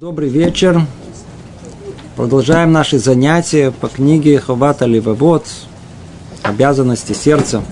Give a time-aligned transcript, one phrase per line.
[0.00, 0.82] Добрый вечер.
[2.14, 5.44] Продолжаем наши занятия по книге Ховата Левовод
[6.44, 7.64] «Обязанности сердца».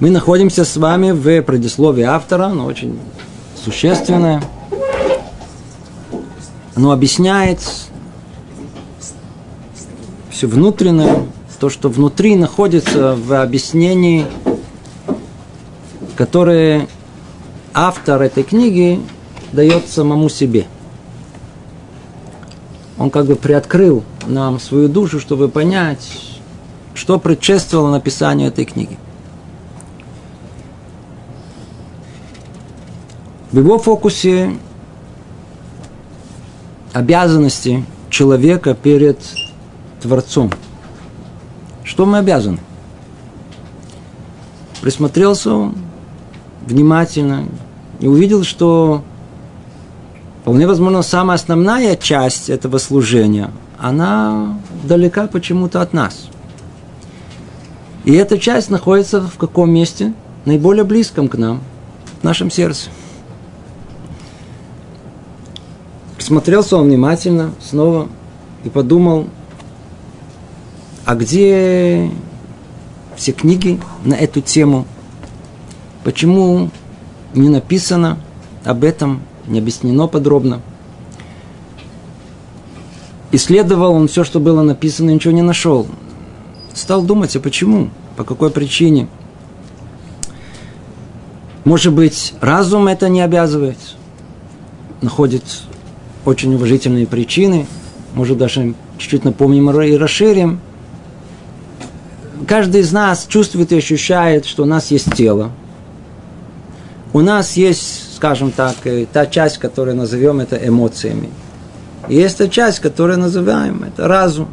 [0.00, 2.98] Мы находимся с вами в предисловии автора, но очень
[3.62, 4.42] существенное.
[6.74, 7.60] Оно объясняет
[10.30, 11.26] все внутреннее,
[11.60, 14.24] то, что внутри находится в объяснении,
[16.16, 16.88] которое
[17.74, 19.00] автор этой книги
[19.52, 20.66] дает самому себе.
[22.96, 26.08] Он как бы приоткрыл нам свою душу, чтобы понять,
[26.94, 28.96] что предшествовало написанию этой книги.
[33.50, 34.56] В его фокусе
[36.92, 39.18] обязанности человека перед
[40.00, 40.50] Творцом.
[41.82, 42.58] Что мы обязаны?
[44.80, 45.74] Присмотрелся он
[46.66, 47.46] внимательно
[48.00, 49.02] и увидел, что
[50.42, 56.28] вполне возможно самая основная часть этого служения, она далека почему-то от нас.
[58.04, 60.12] И эта часть находится в каком месте?
[60.44, 61.62] Наиболее близком к нам,
[62.20, 62.90] в нашем сердце.
[66.16, 68.08] Присмотрелся он внимательно снова
[68.64, 69.28] и подумал,
[71.06, 72.10] а где
[73.16, 74.86] все книги на эту тему?
[76.02, 76.70] Почему
[77.34, 78.18] не написано
[78.64, 80.60] об этом, не объяснено подробно.
[83.32, 85.86] Исследовал он все, что было написано, ничего не нашел.
[86.72, 89.08] Стал думать, а почему, по какой причине.
[91.64, 93.78] Может быть, разум это не обязывает,
[95.00, 95.44] находит
[96.24, 97.66] очень уважительные причины,
[98.14, 100.60] может даже чуть-чуть напомним и расширим.
[102.46, 105.50] Каждый из нас чувствует и ощущает, что у нас есть тело,
[107.14, 111.30] у нас есть, скажем так, э, та часть, которую назовем это эмоциями.
[112.08, 114.48] И есть та часть, которую называем это разум.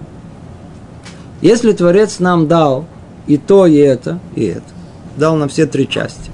[1.41, 2.85] Если Творец нам дал
[3.25, 4.61] и то, и это, и это,
[5.17, 6.29] дал нам все три части,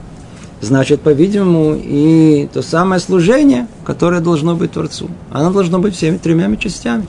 [0.59, 6.53] значит, по-видимому, и то самое служение, которое должно быть Творцу, оно должно быть всеми тремя
[6.57, 7.07] частями.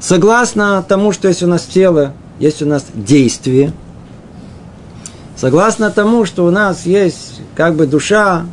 [0.00, 3.72] Согласно тому, что есть у нас тело, есть у нас действие–
[5.36, 8.46] Согласно тому, что у нас есть как бы душа,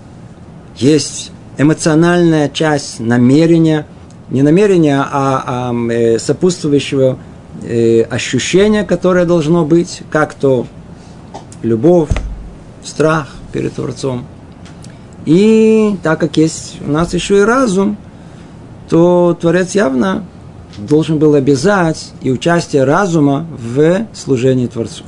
[0.76, 3.88] есть эмоциональная часть намерения,
[4.30, 7.18] не намерения, а, а э, сопутствующего
[7.62, 10.68] э, ощущения, которое должно быть, как то
[11.62, 12.10] любовь,
[12.84, 14.26] страх перед Творцом.
[15.26, 17.96] И так как есть у нас еще и разум,
[18.90, 20.26] то Творец явно
[20.78, 25.06] должен был обязать и участие разума в служении Творцу.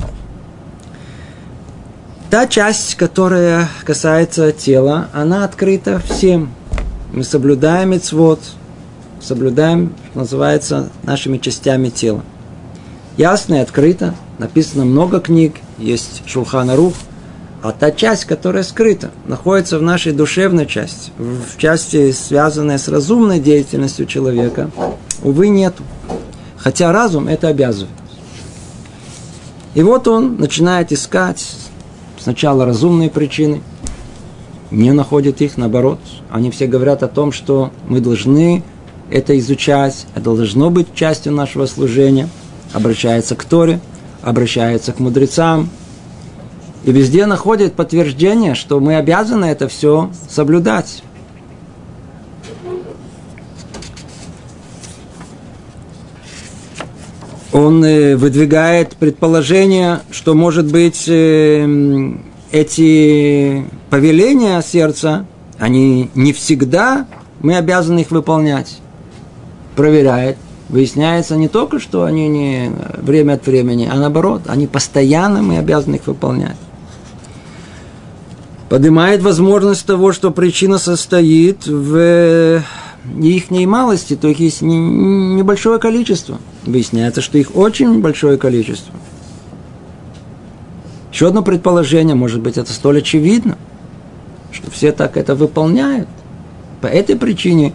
[2.35, 6.51] Та часть, которая касается тела, она открыта всем.
[7.13, 8.41] Мы соблюдаем мецвод,
[9.21, 12.25] соблюдаем, что называется, нашими частями тела.
[13.15, 16.95] Ясно и открыто, написано много книг, есть Шулхана Рух,
[17.63, 23.39] а та часть, которая скрыта, находится в нашей душевной части, в части, связанной с разумной
[23.39, 24.69] деятельностью человека,
[25.23, 25.83] увы, нету.
[26.57, 27.95] Хотя разум это обязывает.
[29.73, 31.45] И вот он начинает искать
[32.25, 33.61] сначала разумные причины,
[34.71, 35.99] не находят их, наоборот.
[36.31, 38.63] Они все говорят о том, что мы должны
[39.11, 42.27] это изучать, это должно быть частью нашего служения.
[42.73, 43.79] Обращается к Торе,
[44.23, 45.69] обращается к мудрецам.
[46.83, 51.03] И везде находит подтверждение, что мы обязаны это все соблюдать.
[57.55, 61.65] Он э, выдвигает предположение, что, может быть, э,
[62.51, 65.25] эти повеления сердца,
[65.57, 67.07] они не всегда
[67.39, 68.79] мы обязаны их выполнять.
[69.77, 70.35] Проверяет.
[70.67, 75.95] Выясняется не только, что они не время от времени, а наоборот, они постоянно мы обязаны
[75.95, 76.57] их выполнять.
[78.67, 82.63] Поднимает возможность того, что причина состоит в
[83.19, 86.39] их малости, то их есть небольшое количество.
[86.65, 88.93] Выясняется, что их очень большое количество.
[91.11, 93.57] Еще одно предположение, может быть, это столь очевидно,
[94.51, 96.09] что все так это выполняют.
[96.81, 97.73] По этой причине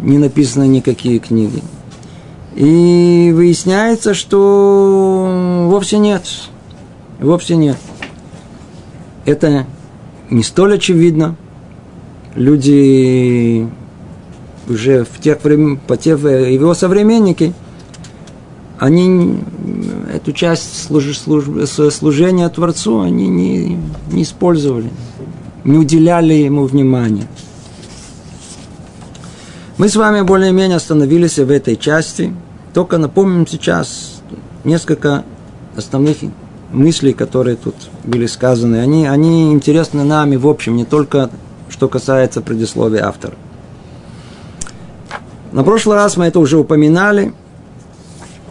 [0.00, 1.62] не написаны никакие книги.
[2.56, 6.24] И выясняется, что вовсе нет.
[7.20, 7.76] Вовсе нет.
[9.26, 9.66] Это
[10.30, 11.36] не столь очевидно.
[12.34, 13.68] Люди
[14.68, 17.52] уже в тех времен, по те, его современники,
[18.78, 19.40] они
[20.14, 21.44] эту часть служ, служ,
[21.92, 23.78] служения Творцу они не,
[24.12, 24.90] не использовали.
[25.64, 27.26] не уделяли ему внимания.
[29.76, 32.34] Мы с вами более-менее остановились в этой части.
[32.74, 34.22] Только напомним сейчас
[34.64, 35.24] несколько
[35.76, 36.18] основных
[36.72, 37.74] мыслей, которые тут
[38.04, 38.76] были сказаны.
[38.76, 41.30] Они, они интересны нами в общем, не только
[41.68, 43.34] что касается предисловия автора.
[45.52, 47.32] На прошлый раз мы это уже упоминали,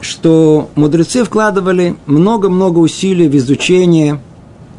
[0.02, 4.20] что мудрецы вкладывали много-много усилий в изучение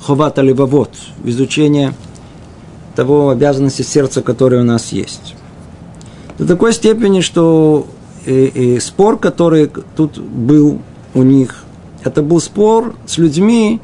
[0.00, 1.94] ховата левовод, в изучение
[2.96, 5.36] того обязанности сердца, которое у нас есть.
[6.38, 7.86] До такой степени, что
[8.26, 10.80] и, э, и э, спор, который тут был
[11.14, 11.64] у них,
[12.04, 13.80] это был спор с людьми,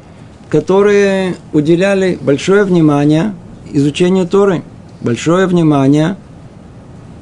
[0.49, 3.33] которые уделяли большое внимание
[3.71, 4.63] изучению Торы,
[5.01, 6.17] большое внимание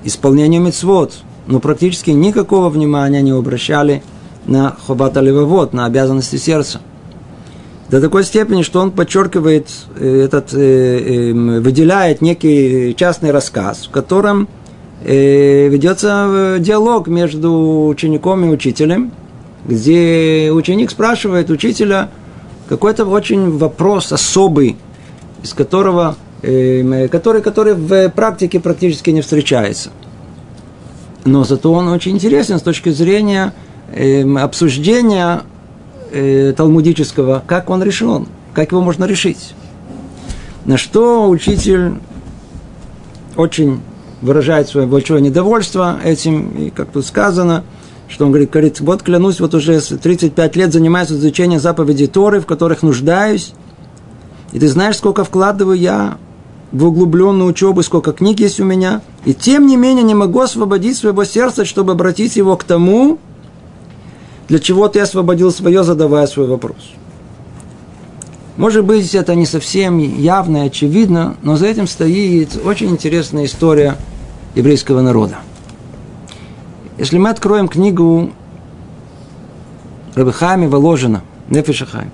[0.04, 1.14] исполнению мецвод,
[1.48, 4.04] но практически никакого внимания не обращали
[4.46, 6.82] на хобата левовод, на обязанности сердца.
[7.90, 9.68] До такой степени, что он подчеркивает
[9.98, 14.48] э, этот, эм, выделяет некий частный рассказ, в котором
[15.06, 19.12] ведется диалог между учеником и учителем,
[19.66, 22.10] где ученик спрашивает учителя
[22.68, 24.78] какой-то очень вопрос особый,
[25.44, 26.33] из которого, э,
[27.10, 29.92] который, который в практике практически не встречается.
[31.26, 33.54] Но зато он очень интересен с точки зрения
[33.94, 35.42] э, обсуждения
[36.12, 39.54] э, талмудического, как он решен, как его можно решить.
[40.66, 41.94] На что учитель
[43.38, 43.80] очень
[44.22, 47.64] выражает свое большое недовольство этим, и как тут сказано–
[48.14, 52.46] что он говорит, говорит, вот клянусь, вот уже 35 лет занимаюсь изучением заповедей Торы, в
[52.46, 53.54] которых нуждаюсь.
[54.52, 56.18] И ты знаешь, сколько вкладываю я
[56.74, 59.02] в углубленную учебу, сколько книг есть у меня.
[59.26, 63.20] И тем не менее не могу освободить своего сердца, чтобы обратить его к тому,
[64.50, 66.92] для чего ты освободил свое, задавая свой вопрос.
[68.58, 73.96] Может быть, это не совсем явно и очевидно, но за этим стоит очень интересная история
[74.56, 75.38] еврейского народа.
[76.98, 78.32] Если мы откроем книгу
[80.16, 82.08] Рабихами Воложина, Нефишахай,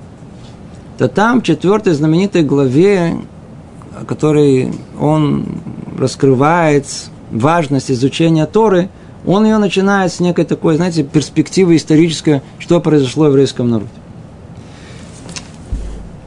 [0.97, 3.17] то там в четвертой знаменитой главе,
[4.01, 5.45] о которой он
[5.97, 6.85] раскрывает
[7.31, 8.89] важность изучения Торы,
[9.25, 13.91] он ее начинает с некой такой, знаете, перспективы исторической, что произошло в еврейском народе.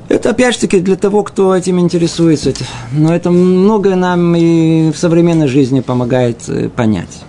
[0.08, 2.52] Это опять-таки для того, кто этим интересуется.
[2.92, 7.24] Но это многое нам и в современной жизни помогает э, понять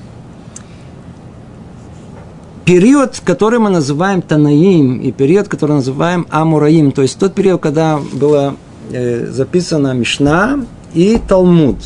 [2.66, 8.00] период, который мы называем Танаим, и период, который называем Амураим, то есть тот период, когда
[8.14, 8.56] была э,
[8.94, 11.78] записана Мишна и Талмуд.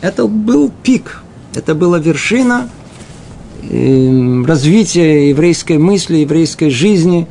[0.00, 1.22] Это был пик,
[1.54, 2.68] это была вершина
[3.70, 7.26] э, развития еврейской мысли, еврейской жизни.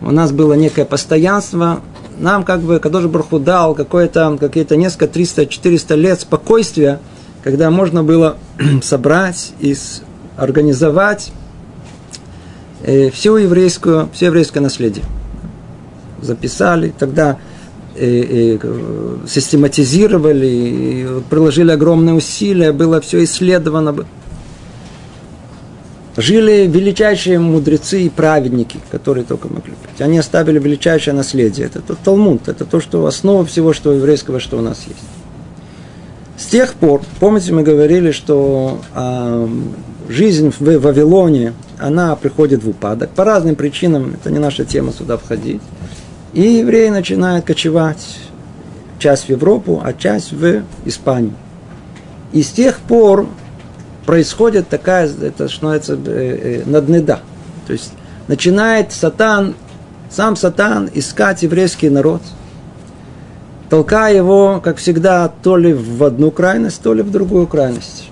[0.00, 1.80] У нас было некое постоянство.
[2.18, 7.00] Нам как бы Кадош Барху дал какое-то, какие-то несколько, 300-400 лет спокойствия,
[7.44, 8.38] когда можно было
[8.82, 9.76] собрать и
[10.36, 11.32] организовать
[12.82, 15.04] э, всю еврейскую, все еврейское наследие.
[16.22, 17.38] Записали, тогда
[17.96, 18.58] э,
[19.26, 23.94] систематизировали, приложили огромные усилия, было все исследовано.
[26.16, 30.00] Жили величайшие мудрецы и праведники, которые только могли быть.
[30.00, 31.66] Они оставили величайшее наследие.
[31.66, 35.00] Это тот Талмуд, это то, что основа всего, что еврейского, что у нас есть.
[36.38, 39.48] С тех пор, помните, мы говорили, что э,
[40.08, 43.10] жизнь в Вавилоне, она приходит в упадок.
[43.10, 45.60] По разным причинам, это не наша тема сюда входить.
[46.36, 48.18] И евреи начинают кочевать.
[48.98, 51.32] Часть в Европу, а часть в Испанию.
[52.32, 53.26] И с тех пор
[54.04, 57.20] происходит такая, это что называется, э, э, наднеда.
[57.66, 57.92] То есть
[58.28, 59.54] начинает сатан,
[60.10, 62.20] сам сатан искать еврейский народ,
[63.70, 68.10] толкая его, как всегда, то ли в одну крайность, то ли в другую крайность.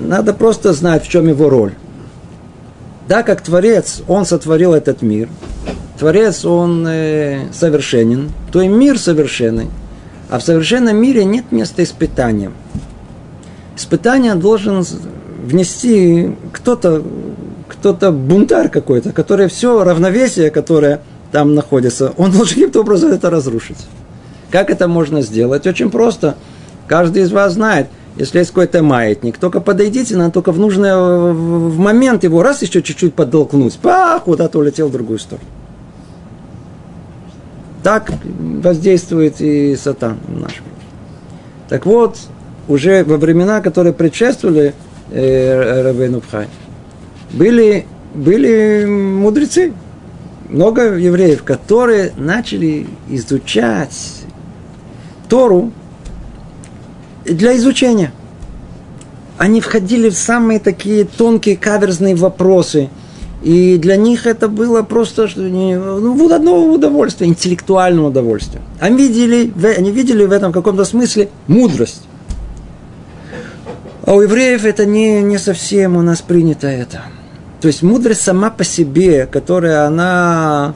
[0.00, 1.74] Надо просто знать, в чем его роль.
[3.06, 5.28] Да, как Творец, Он сотворил этот мир.
[5.98, 9.66] Творец, Он э, совершенен, то и мир совершенный.
[10.30, 12.54] А в совершенном мире нет места испытаниям.
[13.76, 14.84] Испытание должен
[15.42, 17.02] внести кто-то,
[17.68, 21.00] кто-то бунтарь какой-то, который все равновесие, которое
[21.32, 23.78] там находится, он должен каким-то образом это разрушить.
[24.50, 25.66] Как это можно сделать?
[25.66, 26.36] Очень просто.
[26.86, 30.94] Каждый из вас знает, если есть какой-то маятник, только подойдите, надо только в нужный
[31.32, 35.46] в момент его раз еще чуть-чуть подтолкнуть, пах, куда-то улетел в другую сторону.
[37.82, 40.48] Так воздействует и сатан мире.
[41.68, 42.16] Так вот,
[42.66, 44.74] уже во времена, которые предшествовали
[45.10, 46.48] э, Рабейну Пхай,
[47.32, 49.72] были, были мудрецы,
[50.48, 54.22] много евреев, которые начали изучать
[55.28, 55.72] Тору
[57.24, 58.12] для изучения.
[59.36, 62.88] Они входили в самые такие тонкие каверзные вопросы.
[63.42, 68.62] И для них это было просто ну, одно удовольствие, интеллектуальное удовольствие.
[68.80, 72.02] Они видели, они видели в этом каком-то смысле мудрость.
[74.04, 77.02] А у евреев это не, не совсем у нас принято это.
[77.60, 80.74] То есть мудрость сама по себе, которая она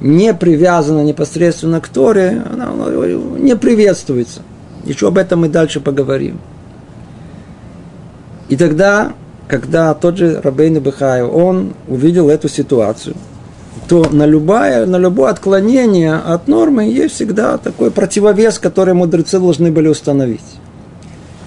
[0.00, 2.70] не привязана непосредственно к Торе, она
[3.38, 4.42] не приветствуется.
[4.84, 6.38] Еще об этом мы дальше поговорим.
[8.48, 9.12] И тогда,
[9.48, 13.16] когда тот же Рабейн Бехай, он увидел эту ситуацию,
[13.88, 19.72] то на, любое, на любое отклонение от нормы есть всегда такой противовес, который мудрецы должны
[19.72, 20.44] были установить.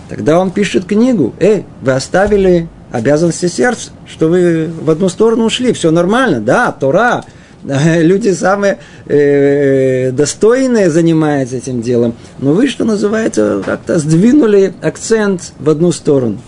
[0.09, 1.33] Тогда он пишет книгу.
[1.39, 7.23] Эй, вы оставили обязанности сердца, что вы в одну сторону ушли, все нормально, да, Тора,
[7.63, 15.69] люди самые э, достойные занимаются этим делом, но вы, что называется, как-то сдвинули акцент в
[15.69, 16.39] одну сторону.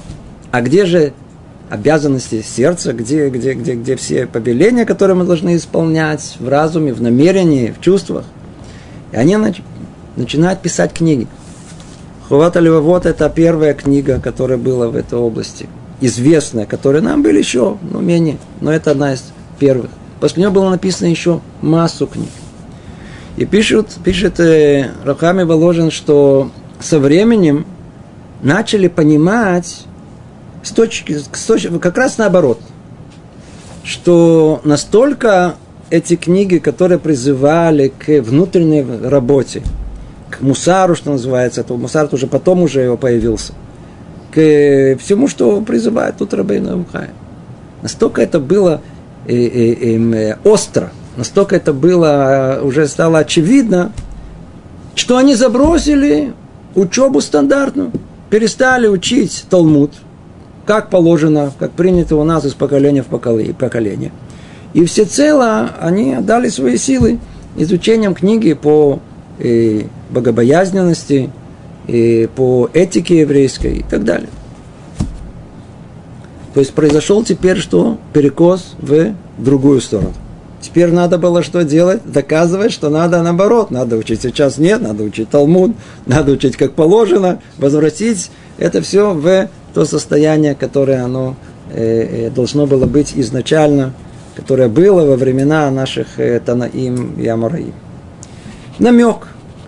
[0.51, 1.13] А где же
[1.69, 7.01] обязанности сердца, где, где, где, где все повеления, которые мы должны исполнять в разуме, в
[7.01, 8.25] намерении, в чувствах.
[9.11, 9.37] И они
[10.15, 11.27] начинают писать книги.
[12.29, 15.67] Хувата Левовод– это первая книга, которая была в этой области.
[16.01, 19.23] Известная, которая нам были еще, ну, менее, но это одна из
[19.59, 19.89] первых.
[20.19, 22.29] После нее было написано еще массу книг.
[23.35, 27.65] И пишут, пишет э, Рахами Воложин, что со временем
[28.41, 29.85] начали понимать
[30.63, 32.59] с точки, с точки, как раз наоборот,
[33.83, 35.55] что настолько
[35.89, 39.61] эти книги, которые призывали к внутренней работе,
[40.31, 43.53] к мусару, что называется, это мусар уже потом уже его появился,
[44.31, 47.09] к всему, что призывает тут Рабейна Ухай.
[47.83, 48.81] Настолько это было
[49.27, 53.91] э, э, э, остро, настолько это было, уже стало очевидно,
[54.95, 56.33] что они забросили
[56.73, 57.91] учебу стандартную,
[58.29, 59.91] перестали учить Талмуд,
[60.65, 64.11] как положено, как принято у нас из поколения в поколение.
[64.73, 67.19] И всецело они отдали свои силы
[67.55, 68.99] изучением книги по
[69.39, 71.29] и богобоязненности,
[71.87, 74.29] и по этике еврейской и так далее.
[76.53, 77.97] То есть произошел теперь что?
[78.13, 80.13] Перекос в другую сторону.
[80.61, 82.01] Теперь надо было что делать?
[82.05, 83.69] Доказывать, что надо наоборот.
[83.69, 89.49] Надо учить сейчас нет, надо учить Талмуд, надо учить как положено, возвратить это все в
[89.73, 91.35] то состояние, которое оно
[91.69, 93.93] э, э, должно было быть изначально,
[94.35, 97.73] которое было во времена наших э, Танаим и Амараим
[98.79, 99.27] намек.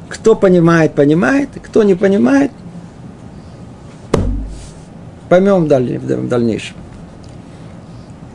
[0.09, 2.51] Кто понимает, понимает, кто не понимает,
[5.29, 6.75] поймем в дальнейшем.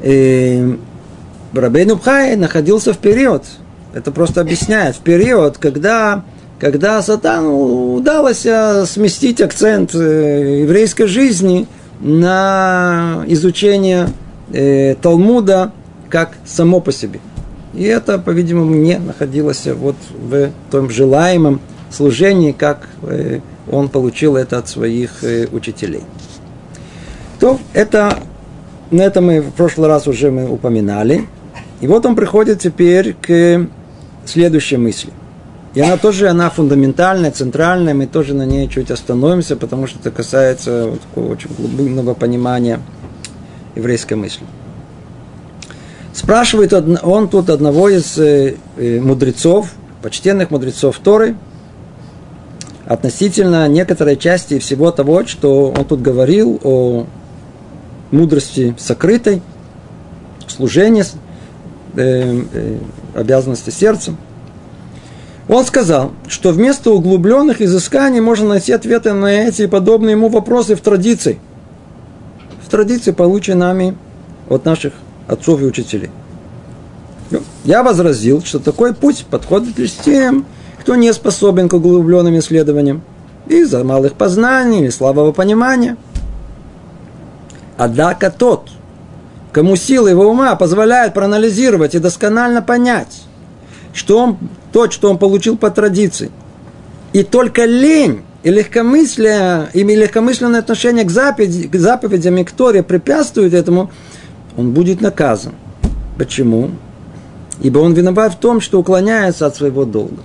[0.03, 0.79] И
[1.53, 3.45] Рабейн Убхай находился в период,
[3.95, 6.25] это просто объясняет, в период, когда,
[6.61, 11.67] когда Сатану удалось э, сместить акцент э, еврейской жизни
[12.01, 14.09] на изучение
[14.53, 15.73] э, Талмуда
[16.11, 17.21] как само по себе.
[17.73, 22.89] И это, по-видимому, не находилось вот в том желаемом служении, как
[23.71, 26.03] он получил это от своих учителей.
[27.39, 28.19] То это,
[28.91, 31.29] на это мы в прошлый раз уже мы упоминали.
[31.81, 33.69] И вот он приходит теперь к
[34.25, 35.13] следующей мысли.
[35.75, 40.11] И она тоже, она фундаментальная, центральная, мы тоже на ней чуть остановимся, потому что это
[40.11, 42.81] касается вот такого очень глубинного понимания
[43.77, 44.45] еврейской мысли.
[46.13, 49.71] Спрашивает он тут одного из э, э, мудрецов,
[50.03, 51.37] почтенных мудрецов Торы,
[52.87, 57.07] относительно некоторой части всего того, что он тут говорил о
[58.11, 59.41] мудрости сокрытой,
[60.49, 61.05] служении,
[61.95, 62.43] э,
[63.15, 64.17] обязанности сердцем.
[65.51, 70.77] Он сказал, что вместо углубленных изысканий можно найти ответы на эти и подобные ему вопросы
[70.77, 71.41] в традиции.
[72.65, 73.99] В традиции, полученной нами
[74.49, 74.93] от наших
[75.27, 76.11] отцов и учителей.
[77.33, 80.47] Ну, я возразил, что такой путь подходит лишь тем,
[80.79, 83.03] кто не способен к углубленным исследованиям
[83.49, 85.97] из-за малых познаний или слабого понимания.
[87.77, 88.71] Однако тот,
[89.51, 93.23] кому силы его ума позволяют проанализировать и досконально понять,
[93.93, 94.39] что он,
[94.73, 96.31] то, что он получил по традиции,
[97.13, 102.83] и только лень и легкомыслие, и легкомысленное отношение к, заповеди, к заповедям и к Торе
[102.83, 103.91] препятствует этому–
[104.57, 105.55] он будет наказан.
[106.19, 106.71] Почему?
[107.63, 110.23] Ибо он виноват в том, что уклоняется от своего долга.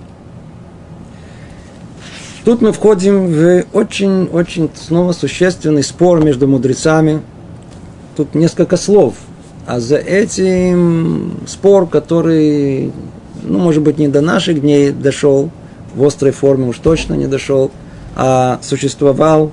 [2.44, 7.22] Тут мы входим в очень-очень снова существенный спор между мудрецами.
[8.16, 9.14] Тут несколько слов.
[9.66, 12.92] А за этим спор, который,
[13.46, 15.50] ну, может быть, не до наших дней дошел,
[15.94, 17.70] в острой форме уж точно не дошел,
[18.14, 19.52] а существовал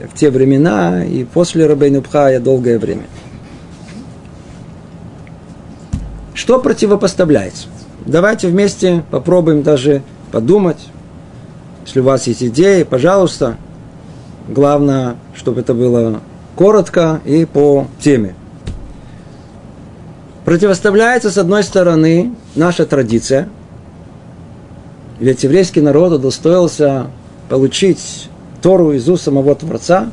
[0.00, 3.04] в те времена и после Рабейну Пхая долгое время.
[6.34, 7.68] Что противопоставляется?
[8.06, 10.78] Давайте вместе попробуем даже подумать.
[11.84, 13.56] Если у вас есть идеи, пожалуйста.
[14.48, 16.20] Главное, чтобы это было
[16.56, 18.34] коротко и по теме.
[20.44, 23.48] Противоставляется, с одной стороны, наша традиция.
[25.18, 27.08] Ведь еврейский народ удостоился
[27.48, 28.28] получить
[28.62, 30.10] Тору из уст самого Творца.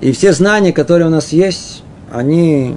[0.00, 1.82] И все знания, которые у нас есть,
[2.12, 2.74] они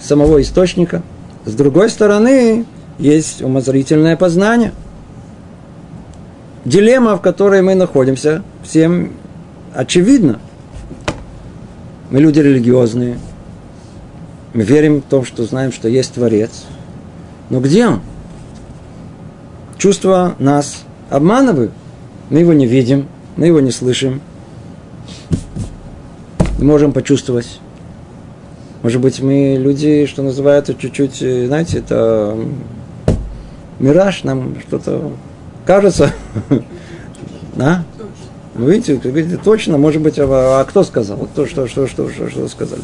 [0.00, 1.02] самого источника.
[1.44, 2.64] С другой стороны,
[2.98, 4.72] есть умозрительное познание.
[6.64, 9.12] Дилемма, в которой мы находимся, всем
[9.74, 10.40] очевидно.
[12.10, 13.18] Мы люди религиозные.
[14.56, 16.64] Мы верим в то, что знаем, что есть Творец.
[17.50, 18.00] Но где он?
[19.76, 21.72] Чувства нас обманывают.
[22.30, 24.22] Мы его не видим, мы его не слышим.
[26.58, 27.60] Не можем почувствовать.
[28.82, 32.34] Может быть, мы люди, что называется, чуть-чуть, э, знаете, это
[33.78, 35.12] мираж, нам что-то
[35.66, 36.14] кажется.
[37.56, 37.84] Да?
[38.54, 41.28] Вы видите, видите, точно, может быть, а, а кто сказал?
[41.32, 42.82] Кто, что, что, что, что, что сказали?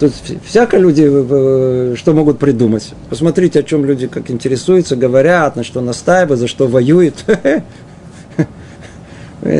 [0.00, 0.14] Тут
[0.46, 2.94] всяко люди э, что могут придумать.
[3.10, 7.26] Посмотрите, о чем люди как интересуются, говорят, на что настаивают, за что воюют.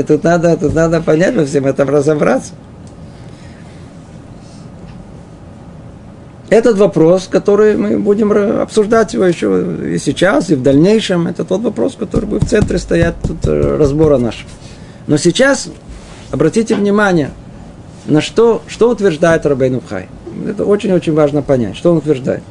[0.06, 2.52] Тут надо, тут надо понять во всем этом разобраться.
[6.50, 11.62] Этот вопрос, который мы будем обсуждать его еще и сейчас, и в дальнейшем, это тот
[11.62, 14.50] вопрос, который будет в центре стоять тут э, разбора нашего.
[15.06, 15.68] Но сейчас
[16.30, 17.30] обратите внимание,
[18.06, 20.08] на что, что утверждает Рабейну Хай.
[20.46, 22.42] Это очень-очень важно понять, что он утверждает.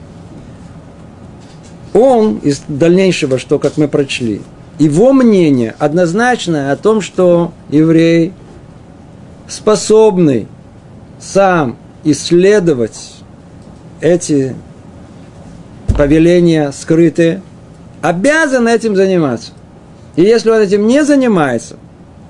[1.93, 4.41] Он из дальнейшего, что, как мы прочли,
[4.77, 8.33] его мнение однозначное о том, что еврей
[9.47, 10.47] способный
[11.19, 13.15] сам исследовать
[13.99, 14.55] эти
[15.97, 17.41] повеления скрытые,
[18.01, 19.51] обязан этим заниматься.
[20.15, 21.75] И если он этим не занимается,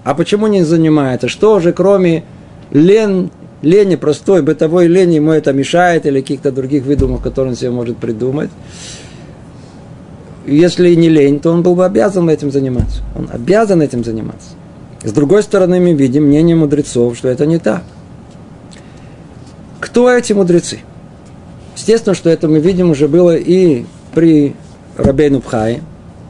[0.03, 1.27] а почему не занимается?
[1.27, 2.23] Что же, кроме
[2.71, 3.29] лен,
[3.61, 7.97] лени простой, бытовой лени, ему это мешает, или каких-то других выдумок, которые он себе может
[7.97, 8.49] придумать?
[10.45, 13.01] Если не лень, то он был бы обязан этим заниматься.
[13.15, 14.49] Он обязан этим заниматься.
[15.03, 17.83] С другой стороны, мы видим мнение мудрецов, что это не так.
[19.79, 20.79] Кто эти мудрецы?
[21.75, 24.55] Естественно, что это мы видим уже было и при
[24.97, 25.81] Рабейну Пхае,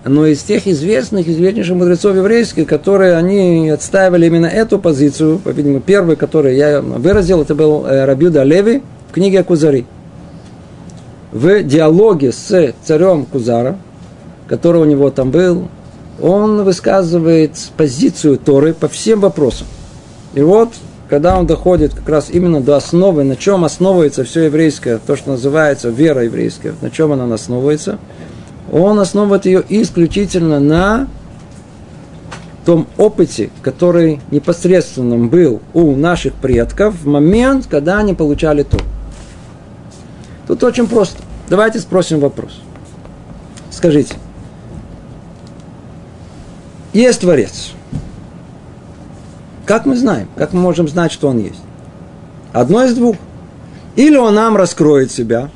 [0.05, 6.15] но из тех известных, известнейших мудрецов еврейских, которые они отстаивали именно эту позицию, по-видимому, первый,
[6.15, 9.85] который я выразил, это был э, Рабиуда Леви в книге Кузари.
[11.31, 13.77] В диалоге с царем Кузара,
[14.47, 15.67] который у него там был,
[16.21, 19.67] он высказывает позицию Торы по всем вопросам.
[20.33, 20.69] И вот
[21.09, 25.31] когда он доходит как раз именно до основы, на чем основывается все еврейское, то, что
[25.31, 27.97] называется вера еврейская, на чем она основывается,
[28.71, 31.07] он основывает ее исключительно на
[32.65, 38.77] том опыте, который непосредственно был у наших предков в момент, когда они получали то.
[40.47, 41.21] Тут очень просто.
[41.49, 42.61] Давайте спросим вопрос.
[43.71, 44.15] Скажите,
[46.93, 47.71] есть Творец–
[49.69, 50.27] как мы знаем?
[50.35, 51.61] Как мы можем знать, что он есть?
[52.53, 53.17] Одно из двух.
[53.95, 55.51] Или он нам раскроет себя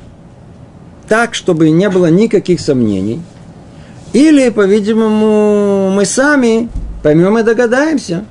[1.08, 3.20] так, чтобы не было никаких сомнений.
[4.12, 6.68] Или, по-видимому, мы сами
[7.02, 8.24] поймем и догадаемся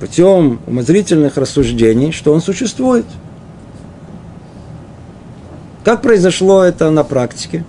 [0.00, 3.04] путем умозрительных рассуждений, что он существует.
[5.84, 7.64] Как произошло это на практике?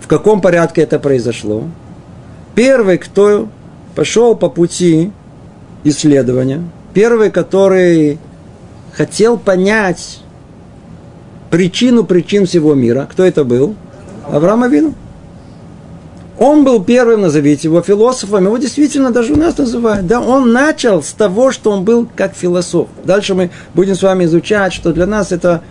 [0.00, 1.64] В каком порядке это произошло?
[2.54, 3.48] Первый, кто
[3.94, 5.12] пошел по пути
[5.84, 6.62] исследования.
[6.92, 8.18] Первый, который
[8.92, 10.20] хотел понять
[11.52, 13.06] причину причин всего мира.
[13.12, 13.76] Кто это был?
[14.26, 14.94] Авраам Авину.
[16.38, 20.06] Он был первым, назовите его философом, его действительно даже у нас называют.
[20.06, 22.88] Да, он начал с того, что он был как философ.
[23.04, 25.62] Дальше мы будем с вами изучать, что для нас это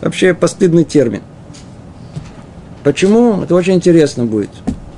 [0.00, 1.22] вообще постыдный термин.
[2.82, 3.40] Почему?
[3.40, 4.50] Это очень интересно будет.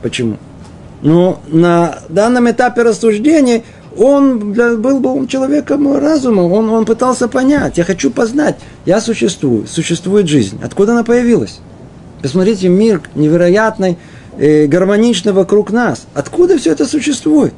[0.03, 0.39] Почему?
[1.03, 3.65] Но на данном этапе рассуждения
[3.99, 10.29] он был, был человеком разума, он, он пытался понять, я хочу познать, я существую, существует
[10.29, 10.59] жизнь.
[10.63, 11.61] Откуда она появилась?
[12.23, 13.99] Посмотрите, мир невероятный,
[14.39, 16.07] э, гармоничный вокруг нас.
[16.15, 17.55] Откуда все это существует?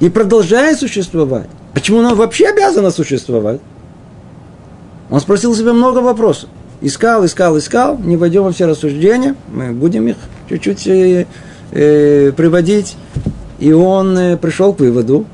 [0.00, 1.48] И продолжает существовать.
[1.74, 3.60] Почему оно вообще обязано существовать?
[5.10, 6.50] Он спросил себя много вопросов.
[6.80, 10.16] искал, искал, искал, не войдем во все рассуждения, мы будем их
[10.48, 11.26] чуть-чуть э,
[11.72, 12.96] э, приводить.
[13.58, 15.26] И он э, пришел к выводу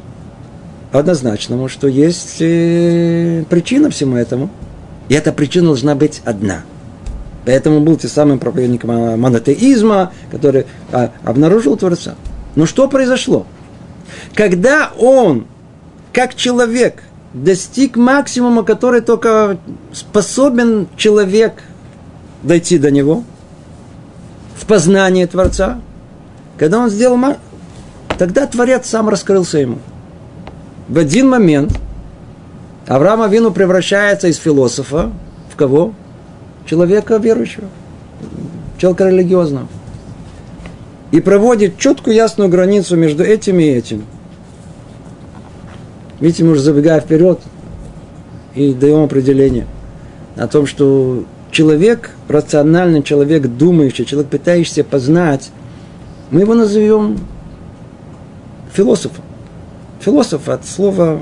[0.92, 4.50] однозначному, что есть э, причина всему этому.
[5.08, 6.62] И эта причина должна быть одна.
[7.44, 12.14] Поэтому был тем самым проповедником монотеизма, который а, обнаружил Творца.
[12.56, 13.46] Но что произошло?
[14.34, 15.46] Когда он,
[16.12, 17.02] как человек,
[17.34, 19.58] достиг максимума, который только
[19.92, 21.64] способен человек
[22.42, 23.24] дойти до него,
[24.56, 25.80] в познании Творца,
[26.56, 27.16] когда он сделал
[28.18, 29.78] тогда Творец сам раскрылся ему.
[30.88, 31.78] В один момент
[32.86, 35.10] Авраам Авину превращается из философа
[35.52, 35.94] в кого?
[36.66, 37.68] Человека верующего,
[38.78, 39.68] человека религиозного.
[41.10, 44.04] И проводит четкую ясную границу между этим и этим–
[46.20, 47.40] Видите, мы уже забегая вперед
[48.54, 49.66] и даем определение
[50.36, 55.50] о том, что человек, рациональный человек, думающий, человек, пытающийся познать,
[56.30, 57.18] мы его назовем
[58.74, 59.24] философом.
[60.00, 61.20] Философ от слова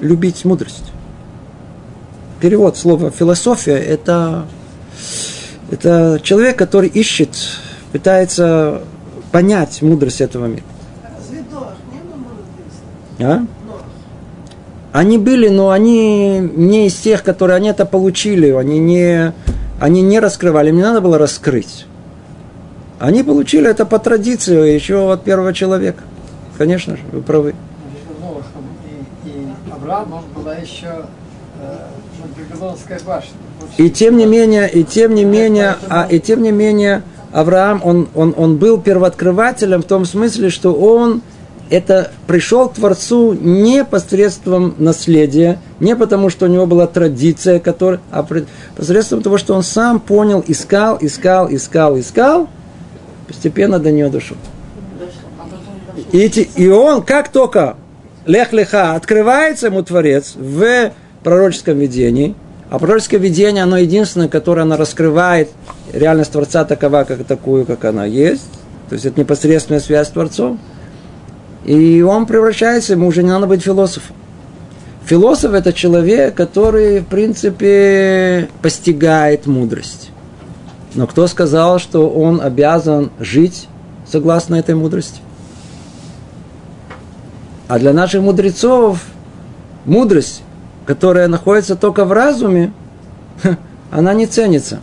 [0.00, 0.92] «любить мудрость».
[2.40, 4.46] Перевод слова «философия»– это,
[5.70, 7.30] это человек, который ищет,
[7.92, 8.82] пытается
[9.32, 10.64] понять мудрость этого мира.
[13.20, 13.44] А?
[14.92, 19.32] Они были, но они не из тех, которые они это получили, они не,
[19.78, 21.86] они не раскрывали, им не надо было раскрыть.
[22.98, 26.02] Они получили это по традиции еще от первого человека.
[26.60, 27.54] Конечно же, вы правы.
[33.78, 37.80] И, э, тем не менее, и тем не менее, а, и тем не менее, Авраам,
[37.82, 41.22] он, он, он был первооткрывателем в том смысле, что он
[41.70, 48.00] это пришел к Творцу не посредством наследия, не потому, что у него была традиция, которая,
[48.10, 48.22] а
[48.76, 52.50] посредством того, что он сам понял, искал, искал, искал, искал,
[53.28, 54.36] постепенно до нее дошел.
[56.12, 57.76] И, и он, как только
[58.26, 60.92] лех-леха, открывается ему Творец в
[61.22, 62.34] пророческом видении,
[62.68, 65.50] а пророческое видение, оно единственное, которое оно раскрывает
[65.92, 68.48] реальность Творца такова, как такую, как она есть.
[68.88, 70.58] То есть это непосредственная связь с Творцом–
[71.64, 74.16] и он превращается, ему уже не надо быть философом.
[75.04, 80.10] Философ– это человек, который, в принципе, постигает мудрость.
[80.94, 83.68] Но кто сказал, что он обязан жить
[84.06, 85.20] согласно этой мудрости?
[87.70, 88.98] А для наших мудрецов
[89.84, 90.42] мудрость,
[90.86, 92.72] которая находится только в разуме,
[93.92, 94.80] она не ценится.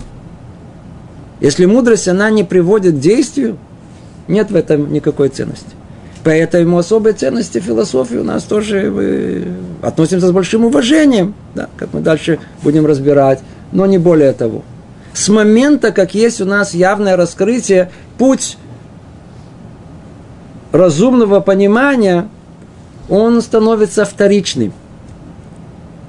[1.41, 3.57] Если мудрость, она не приводит к действию,
[4.29, 5.67] нет в этом никакой ценности.
[6.23, 9.47] Поэтому особой ценности философии у нас тоже мы
[9.81, 13.41] относимся с большим уважением, да, как мы дальше будем разбирать,
[13.73, 14.63] но не более того.
[15.11, 18.57] С момента, как есть у нас явное раскрытие, путь
[20.71, 22.29] разумного понимания,
[23.09, 24.73] он становится вторичным.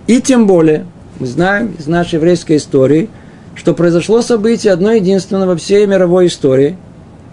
[0.07, 0.87] И тем более,
[1.19, 3.11] мы знаем из нашей еврейской истории,
[3.55, 6.77] что произошло событие одно единственное во всей мировой истории.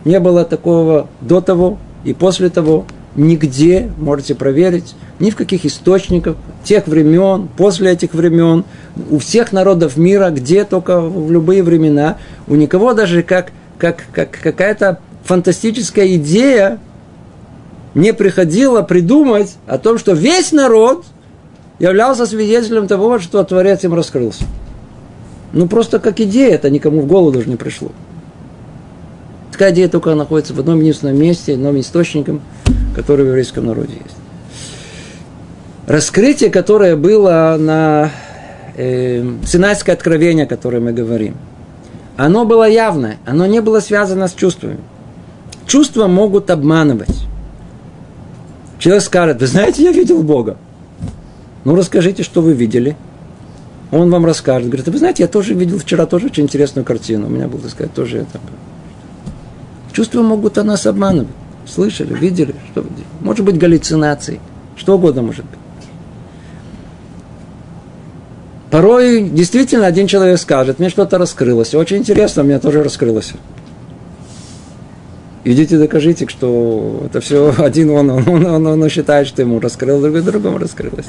[0.04, 6.36] Не было такого до того, и после того нигде, можете проверить, ни в каких источниках
[6.64, 8.66] тех времен, после этих времен,
[9.10, 14.32] у всех народов мира, где только в любые времена, у никого даже как, как, как
[14.32, 16.80] какая-то фантастическая идея
[17.96, 21.06] не приходила придумать о том, что весь народ
[21.80, 24.44] являлся свидетелем того, что Творец им раскрылся.
[25.54, 27.92] Ну, просто как идея, это никому в голову даже не пришло.
[29.52, 32.40] Такая идея только находится в одном единственном месте, одном источнике,
[32.94, 34.18] который в еврейском народе есть.
[35.88, 38.12] Раскрытие, которое было на
[38.76, 41.36] э, Синайское откровение, о котором мы говорим,
[42.18, 44.80] оно было явное, оно не было связано с чувствами.
[45.68, 47.25] Чувства могут обманывать.
[48.86, 50.58] Человек скажет, вы знаете, я видел Бога.
[51.64, 52.96] Ну, расскажите, что вы видели.
[53.92, 54.68] Он вам расскажет.
[54.68, 57.26] Говорит, вы знаете, я тоже видел вчера тоже очень интересную картину.
[57.26, 58.40] У меня был, так сказать, тоже это.
[59.92, 61.32] Чувства могут о нас обманывать.
[61.66, 62.86] Слышали, видели, что
[63.22, 64.40] может быть галлюцинации,
[64.76, 65.60] что угодно может быть.
[68.70, 73.34] Порой действительно один человек скажет, мне что-то раскрылось, очень интересно, мне тоже раскрылось.
[75.48, 80.02] Идите докажите, что это все один он, он, он, он, он считает, что ему раскрылось,
[80.02, 81.06] другой другому раскрылось.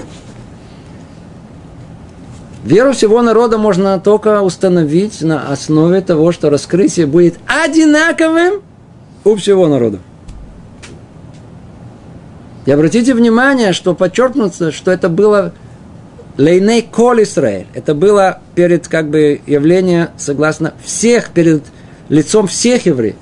[2.63, 8.61] Веру всего народа можно только установить на основе того, что раскрытие будет одинаковым
[9.25, 10.01] у всего народа.
[12.67, 15.55] И обратите внимание, что подчеркнуто, что это было
[16.37, 17.69] Лейней Кол Исраэль.
[17.73, 21.63] Это было перед как бы явление, согласно всех, перед
[22.09, 23.15] лицом всех евреев.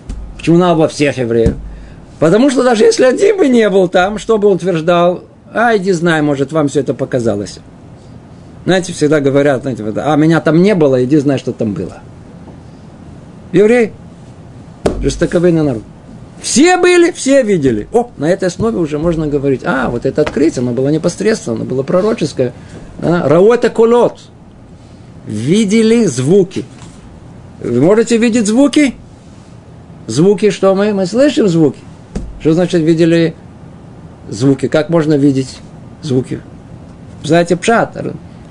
[0.45, 1.55] Почему надо было всех евреев?
[2.19, 5.91] Потому что даже если один бы не был там, что бы он утверждал, а, иди
[5.93, 7.61] знай, может, вам все это показалось.
[8.67, 12.01] Знаете, всегда говорят, знаете, а меня там не было, иди знай, что там было.
[13.53, 13.93] Еврей,
[15.01, 15.83] жестоковыйный народ.
[16.43, 17.89] Все были, все видели.
[17.91, 21.65] О, на этой основе уже можно говорить, а, вот это открытие, оно было непосредственно, оно
[21.65, 22.53] было пророческое.
[23.01, 24.19] А, Рауэта колот.
[25.27, 26.67] Видели звуки.
[27.63, 28.95] Вы можете видеть звуки?
[30.07, 30.93] Звуки, что мы?
[30.93, 31.79] Мы слышим звуки.
[32.41, 33.35] Что значит видели
[34.29, 34.69] звуки?
[34.69, 35.59] Как можно видеть
[36.03, 36.41] звуки?
[37.23, 37.97] Знаете, пшат.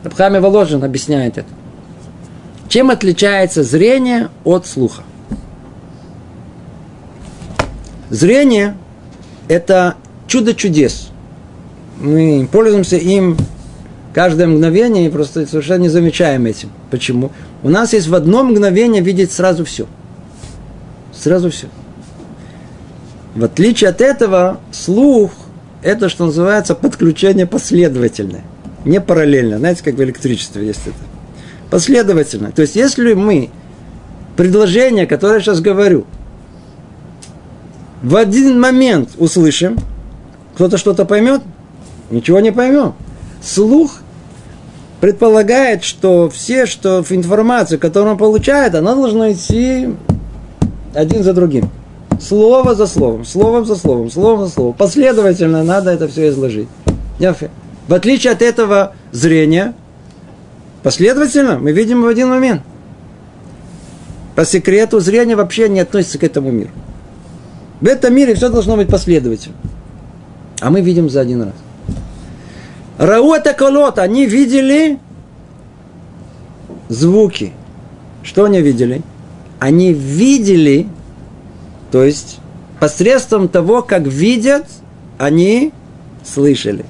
[0.03, 1.49] Рабхами Воложин объясняет это.
[2.69, 5.03] Чем отличается зрение от слуха?
[8.09, 8.75] Зрение–
[9.47, 9.95] это
[10.27, 11.09] чудо чудес.
[11.99, 13.37] Мы пользуемся им
[14.13, 16.69] каждое мгновение и просто совершенно не замечаем этим.
[16.89, 17.31] Почему?
[17.61, 19.85] У нас есть в одно мгновение видеть сразу все.
[21.23, 21.67] Сразу все.
[23.35, 25.31] В отличие от этого, слух–
[25.81, 28.43] это, что называется, подключение последовательное.
[28.83, 29.57] Не параллельно.
[29.57, 30.97] Знаете, как в электричестве есть это.
[31.69, 32.51] Последовательно.
[32.51, 33.49] То есть, если мы
[34.35, 36.05] предложение, которое я сейчас говорю–
[38.03, 39.77] в один момент услышим,
[40.55, 41.41] кто-то что-то поймет,
[42.11, 42.95] ничего не поймем.
[43.41, 43.99] Слух
[44.99, 49.95] предполагает, что все, что информацию, которую он получает, она должна идти
[50.93, 51.69] один за другим.
[52.19, 54.73] Слово за словом, словом за словом, словом за словом.
[54.73, 56.67] Последовательно надо это все изложить.
[57.19, 59.73] В отличие от этого зрения,
[60.83, 62.61] последовательно мы видим в один момент.
[64.35, 66.71] По секрету зрение вообще не относится к этому миру.
[67.81, 69.55] В этом мире все должно быть последовательно.
[70.61, 71.53] А мы видим за один раз.
[72.97, 74.97] Рауэта колот, они видели
[76.87, 77.51] звуки.
[78.23, 79.01] Что они видели?
[79.63, 80.89] Они видели,
[81.89, 82.39] то есть
[82.81, 84.65] посредством того, как видят,
[85.17, 85.71] они
[86.25, 86.83] слышали.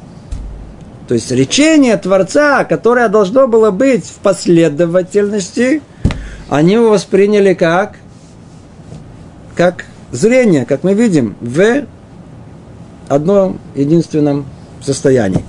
[1.07, 5.83] То есть речение Творца, которое должно было быть в последовательности,
[6.49, 7.97] они его восприняли как,
[9.55, 11.85] как зрение, как мы видим, в
[13.07, 14.47] одном единственном
[14.81, 15.45] состоянии.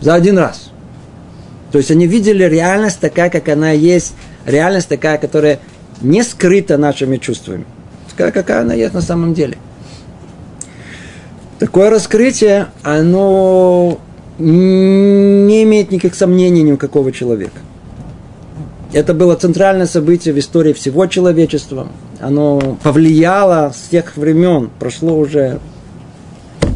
[0.00, 0.70] За один раз.
[1.72, 4.14] То есть они видели реальность такая, как она есть,
[4.46, 5.58] реальность такая, которая
[6.00, 7.64] не скрыта нашими чувствами.
[8.10, 9.56] Такая, какая она есть на самом деле.
[11.58, 13.98] Такое раскрытие, оно
[14.38, 17.60] не имеет никаких сомнений ни у какого человека.
[18.92, 21.88] Это было центральное событие в истории всего человечества.
[22.20, 24.68] Оно повлияло с тех времен.
[24.78, 25.60] Прошло уже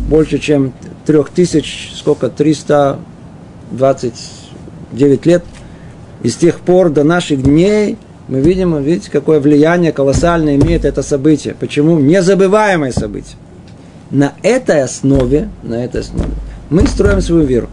[0.09, 0.73] больше, чем
[1.05, 5.45] трех тысяч, сколько, 329 лет.
[6.27, 11.05] И с тех пор до наших дней мы видим, видите, какое влияние колоссальное имеет это
[11.05, 11.55] событие.
[11.55, 12.01] Почему?
[12.01, 13.37] Незабываемое событие.
[14.11, 16.31] На этой основе, на этой основе
[16.69, 17.69] мы строим свою веру.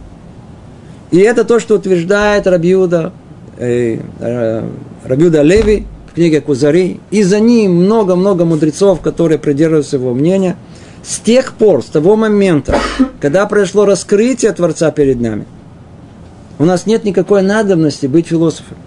[1.09, 3.11] И это то, что утверждает Рабиуда
[3.57, 4.63] э, э,
[5.03, 10.57] Рабиуда Леви в книге Кузари, и за ним много-много мудрецов, которые придерживаются его мнения.
[11.01, 12.77] С тех пор, с того момента,
[13.19, 15.45] когда произошло раскрытие Творца перед нами,
[16.59, 18.77] у нас нет никакой надобности быть философом.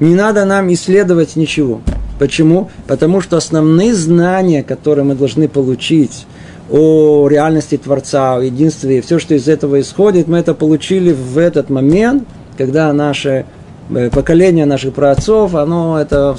[0.00, 1.80] Не надо нам исследовать ничего.
[2.18, 2.70] Почему?
[2.86, 6.26] Потому что основные знания, которые мы должны получить
[6.70, 11.70] о реальности Творца, о единстве, все, что из этого исходит, мы это получили в этот
[11.70, 12.24] момент,
[12.56, 13.46] когда наше
[13.90, 16.36] Э, поколение наших праотцов, оно это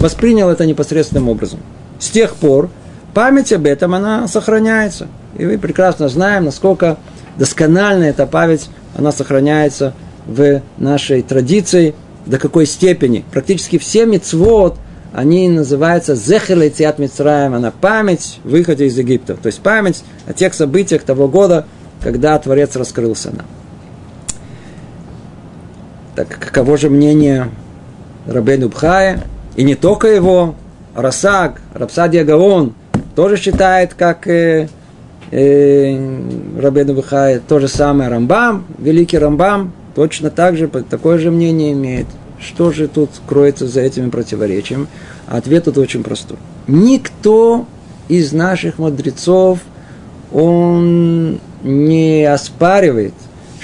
[0.00, 1.60] восприняло это непосредственным образом.
[1.98, 2.68] С тех пор
[3.14, 5.06] память об этом, она сохраняется.
[5.38, 6.98] И мы прекрасно знаем, насколько
[7.38, 9.94] досконально эта память, она сохраняется
[10.26, 11.94] в нашей традиции,
[12.26, 13.24] до какой степени.
[13.30, 14.78] Практически все мецвод,
[15.12, 19.34] они называются Зехелей Тиат Мицраем, она память выхода из Египта.
[19.34, 21.66] То есть память о тех событиях того года,
[22.02, 23.46] когда Творец раскрылся нам.
[26.16, 27.50] Так каково же мнение
[28.26, 29.24] Рабену Бхая?
[29.56, 30.54] И не только его,
[30.94, 32.74] Расак, Рапсадия Гаон
[33.14, 34.68] тоже считает, как э,
[35.34, 42.06] Рабену Бхая, то же самое Рамбам, великий Рамбам, точно так же, такое же мнение имеет.
[42.38, 44.86] Что же тут кроется за этими противоречиями?
[45.26, 46.36] Ответ тут очень простой.
[46.66, 47.66] Никто
[48.08, 49.60] из наших мудрецов,
[50.32, 53.14] он не оспаривает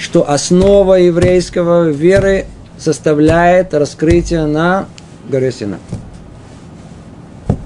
[0.01, 2.45] что основа еврейского веры
[2.79, 4.87] составляет раскрытие на
[5.29, 5.77] горе Сина.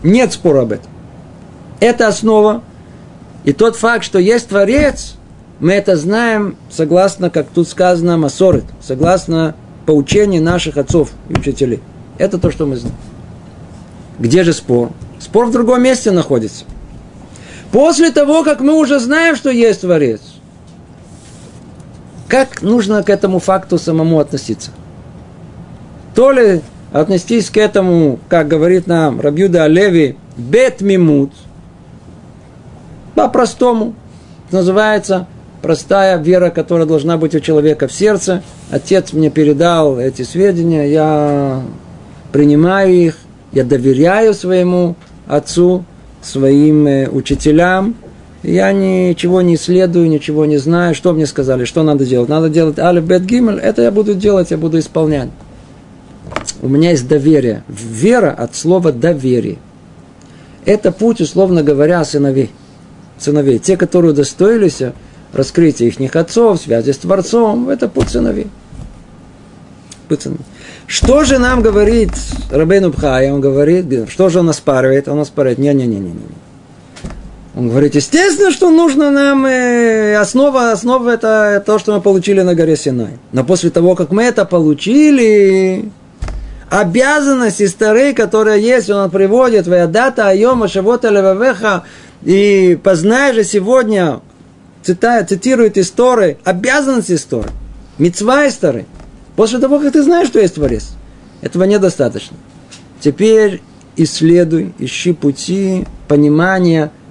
[0.04, 0.92] Нет спора об этом.
[1.80, 2.62] Это основа.
[3.46, 5.16] И тот факт, что есть Творец,
[5.60, 9.56] Мы это знаем согласно, как тут сказано, Масорит, согласно
[9.86, 11.80] поучению наших отцов и учителей.
[12.18, 12.98] Это то, что мы знаем.
[14.20, 14.92] Где же спор?
[15.20, 16.66] Спор в другом месте находится.
[17.72, 20.22] После того, как мы уже знаем, что есть Творец,
[22.28, 24.72] как нужно к этому факту самому относиться?
[26.16, 31.32] То ли отнестись к этому, как говорит нам Рабьюда Алеви, бет мимут,
[33.16, 33.96] по-простому,
[34.52, 35.28] называется
[35.62, 38.44] простая вера, которая должна быть у человека в сердце.
[38.70, 41.64] Отец мне передал эти сведения, я
[42.32, 43.18] принимаю их,
[43.52, 45.86] я доверяю своему отцу,
[46.22, 47.96] своим э, учителям,
[48.44, 50.94] я ничего не исследую, ничего не знаю.
[50.94, 52.30] Что мне сказали, что надо делать?
[52.30, 55.30] Надо делать Алиф Бет Гимель, это я буду делать, я буду исполнять.
[56.62, 57.64] У меня есть доверие.
[57.68, 59.58] Вера от слова доверие.
[60.66, 62.52] Это путь, условно говоря, сыновей.
[63.18, 63.60] Сыновей.
[63.60, 64.82] Те, которые удостоились
[65.34, 68.48] раскрытия их отцов, связи с Творцом, это путь сыновей.
[70.08, 70.46] Путь сыновей.
[70.88, 72.12] Что же нам говорит
[72.52, 73.32] Рабейну Бхай?
[73.32, 75.08] Он говорит, что же он оспаривает?
[75.08, 76.14] Он оспаривает, не-не-не-не.
[77.56, 82.54] Он говорит, естественно, что нужно нам, э, основа, основа это то, что мы получили на
[82.54, 83.18] горе Синай.
[83.32, 85.90] Но после того, как мы это получили,
[86.70, 91.84] обязанности старые, которые есть, он приводит, твоя дата, айома, шавота, левавеха,
[92.26, 94.20] и познай же сегодня,
[94.84, 97.52] цитая, цитирует истории, обязанности истории,
[97.98, 98.86] мецва истории.
[99.38, 100.90] После того, как ты знаешь, что есть Творец,
[101.42, 102.36] этого недостаточно.
[103.00, 103.62] Теперь
[103.96, 106.92] исследуй, ищи пути понимания–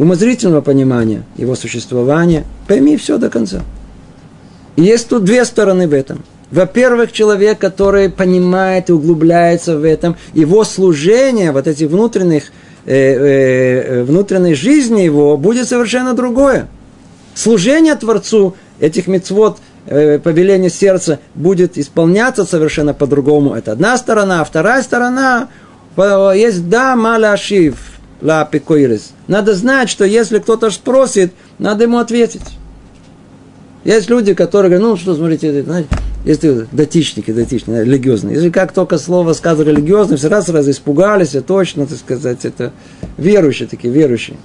[0.00, 3.60] умозрительного понимания его существования, пойми все до конца.
[4.76, 6.24] И есть тут две стороны в этом.
[6.50, 12.44] Во-первых, человек, который понимает и углубляется в этом, его служение, вот этих внутренних,
[12.90, 16.66] э, э, внутренней жизни его будет совершенно другое.
[17.34, 23.54] Служение Творцу этих мецвод, э, повеление сердца будет исполняться совершенно по-другому.
[23.54, 24.40] Это одна сторона.
[24.40, 25.48] А вторая сторона,
[25.96, 27.76] есть да, маляшив,
[28.20, 29.12] ла пекоирес.
[29.28, 32.42] Надо знать, что если кто-то спросит, надо ему ответить.
[33.84, 35.88] Есть люди, которые говорят, ну что, смотрите, знаете,
[36.24, 38.34] есть датичники, датичники, религиозные.
[38.34, 42.72] Если как только слово сказано религиозный, все раз раз испугались, а точно, так сказать, это
[43.16, 44.36] верующие такие, верующие.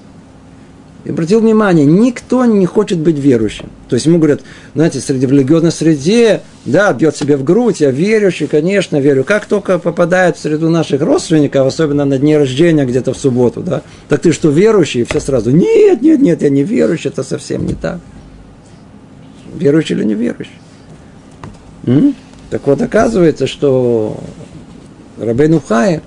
[1.03, 3.69] И обратил внимание, никто не хочет быть верующим.
[3.89, 4.41] То есть ему говорят,
[4.73, 9.23] знаете, среди в религиозной среде, да, бьет себе в грудь, я верующий, конечно, верю.
[9.23, 13.83] Как только попадает в среду наших родственников, особенно на дне рождения где-то в субботу, да,
[14.09, 15.01] так ты что, верующий?
[15.01, 17.99] И все сразу, нет, нет, нет, я не верующий, это совсем не так.
[19.53, 20.53] Верующий или не верующий?
[21.85, 22.15] М?
[22.49, 24.17] Так вот, оказывается, что
[25.17, 26.01] Рабейну Хай,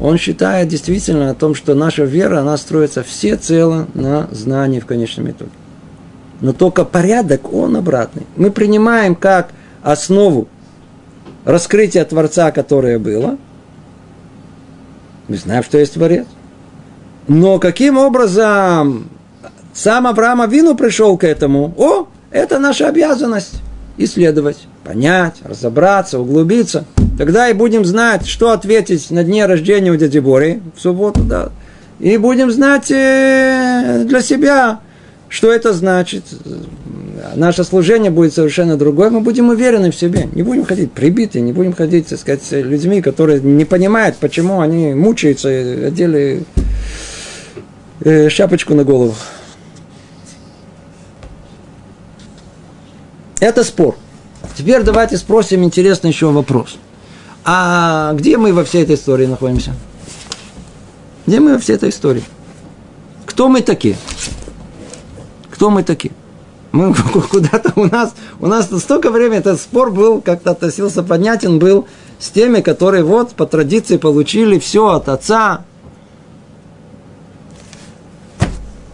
[0.00, 5.30] он считает действительно о том, что наша вера, она строится всецело на знании в конечном
[5.30, 5.50] итоге.
[6.40, 8.26] Но только порядок, он обратный.
[8.36, 9.50] Мы принимаем как
[9.82, 10.48] основу
[11.44, 13.38] раскрытия Творца, которое было.
[15.28, 16.26] Мы знаем, что есть Творец.
[17.26, 19.08] Но каким образом
[19.72, 21.74] сам Авраам Вину пришел к этому?
[21.76, 23.62] О, это наша обязанность
[23.96, 26.84] исследовать, понять, разобраться, углубиться–
[27.16, 31.50] Тогда и будем знать, что ответить на дне рождения у дяди Бори в субботу, да.
[31.98, 34.80] И будем знать э, для себя,
[35.28, 36.24] что это значит.
[37.34, 39.08] Наше служение будет совершенно другое.
[39.08, 40.28] Мы будем уверены в себе.
[40.34, 44.92] Не будем ходить прибитые, не будем ходить, так сказать, людьми, которые не понимают, почему они
[44.92, 46.44] мучаются, одели
[48.04, 49.14] э, шапочку на голову.
[53.40, 53.96] Это спор.
[54.54, 56.76] Теперь давайте спросим интересный еще вопрос.
[57.44, 59.74] А где мы во всей этой истории находимся?
[61.26, 62.24] Где мы во всей этой истории?
[63.24, 63.96] Кто мы такие?
[65.50, 66.12] Кто мы такие?
[66.72, 66.94] Мы
[67.30, 71.86] куда-то у нас, у нас столько времени этот спор был, как-то относился понятен был
[72.18, 75.64] с теми, которые вот по традиции получили все от отца.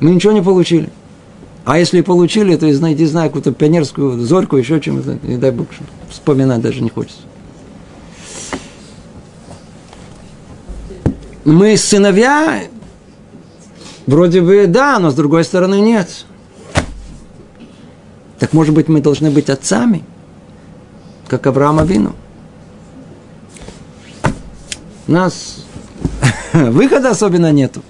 [0.01, 0.91] Мы ничего не получили.
[1.65, 5.69] А если получили, то, знаете, знаю, какую-то пионерскую зорьку, еще чем-то, не дай бог,
[6.11, 7.23] вспоминать даже не хочется.
[11.45, 12.63] мы сыновья,
[14.07, 16.25] вроде бы да, но с другой стороны нет.
[18.39, 20.05] Так может быть мы должны быть отцами,
[21.29, 22.15] как Авраама Вину.
[25.09, 25.65] У нас
[26.53, 27.83] выхода особенно нету.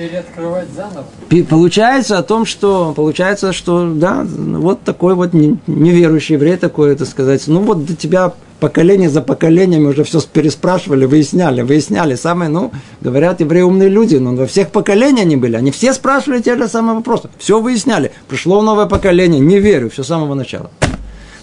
[0.00, 1.04] Переоткрывать заново.
[1.48, 7.46] Получается о том, что получается, что да, вот такой вот неверующий еврей такой, это сказать,
[7.46, 12.14] ну вот до тебя поколение за поколениями уже все переспрашивали, выясняли, выясняли.
[12.14, 15.56] Самые, ну, говорят, евреи умные люди, но во всех поколениях они были.
[15.56, 17.30] Они все спрашивали те же самые вопросы.
[17.38, 18.12] Все выясняли.
[18.28, 20.70] Пришло новое поколение, не верю, все с самого начала.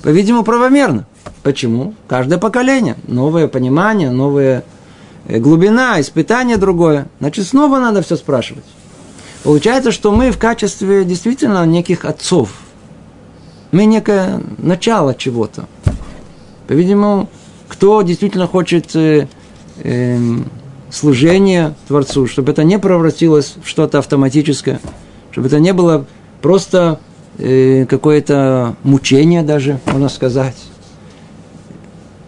[0.04, 1.06] По-видимому, правомерно.
[1.44, 1.96] Почему?
[2.08, 2.96] Каждое поколение.
[3.08, 4.62] Новое понимание, новая э,
[5.28, 7.08] глубина, испытание другое.
[7.20, 8.64] Значит, снова надо все спрашивать.
[9.44, 12.52] Получается, что мы в качестве действительно неких отцов.
[13.72, 15.68] Мы некое начало чего-то.
[16.68, 17.30] По-видимому,
[17.68, 19.28] кто действительно хочет э,
[19.84, 20.18] э,
[20.90, 24.80] служения Творцу, чтобы это не превратилось в что-то автоматическое,
[25.32, 26.06] чтобы это не было
[26.42, 27.00] просто
[27.38, 30.58] э, какое-то мучение даже, можно сказать.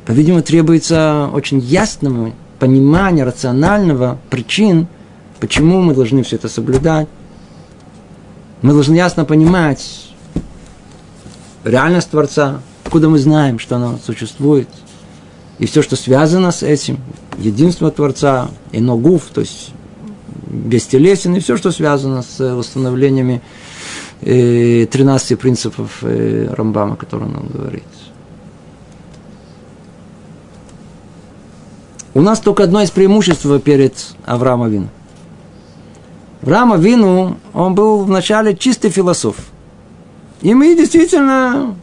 [0.06, 4.88] По-видимому, требуется очень ясного понимания, рационального причин,
[5.40, 7.08] почему мы должны все это соблюдать.
[8.62, 10.12] Мы должны ясно понимать
[11.64, 14.68] реальность Творца, Откуда мы знаем, что оно существует?
[15.60, 16.98] И все, что связано с этим,
[17.38, 19.74] единство Творца, и ногув, то есть
[20.48, 23.44] бестелесен, и все, что связано с восстановлениями
[24.22, 27.84] 13 э, принципов э, Рамбама, которые он говорит.
[32.14, 33.94] У нас только одно из преимуществ перед
[34.26, 34.88] Авраамом Вину.
[36.42, 39.36] Авраам Вину, он был вначале чистый философ.
[40.42, 41.76] И мы действительно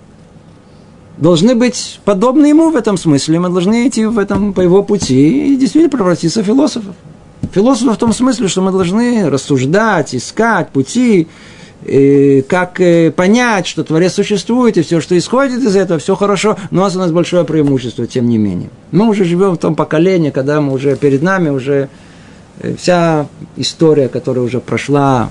[1.18, 3.38] должны быть подобны ему в этом смысле.
[3.38, 6.94] Мы должны идти в этом, по его пути и действительно превратиться в философов.
[7.52, 11.28] Философы в том смысле, что мы должны рассуждать, искать пути,
[12.48, 16.80] как э, понять, что Творец существует, и все, что исходит из этого, все хорошо, но
[16.80, 18.70] у нас у нас большое преимущество, тем не менее.
[18.90, 21.88] Мы уже живем в том поколении, когда мы уже перед нами уже
[22.60, 23.26] э, вся
[23.56, 25.30] история, которая уже прошла,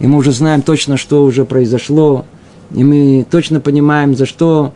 [0.00, 2.24] и мы уже знаем точно, что уже произошло,
[2.72, 4.72] и мы точно понимаем, за что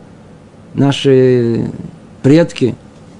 [0.73, 1.69] наши
[2.23, 2.75] предки,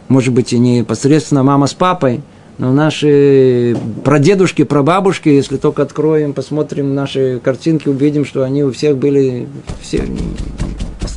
[0.07, 2.21] может быть, и не непосредственно мама с папой,
[2.59, 8.97] но наши прадедушки, прабабушки, если только откроем, посмотрим наши картинки, увидим, что они у всех
[8.97, 9.47] были,
[9.81, 10.03] все,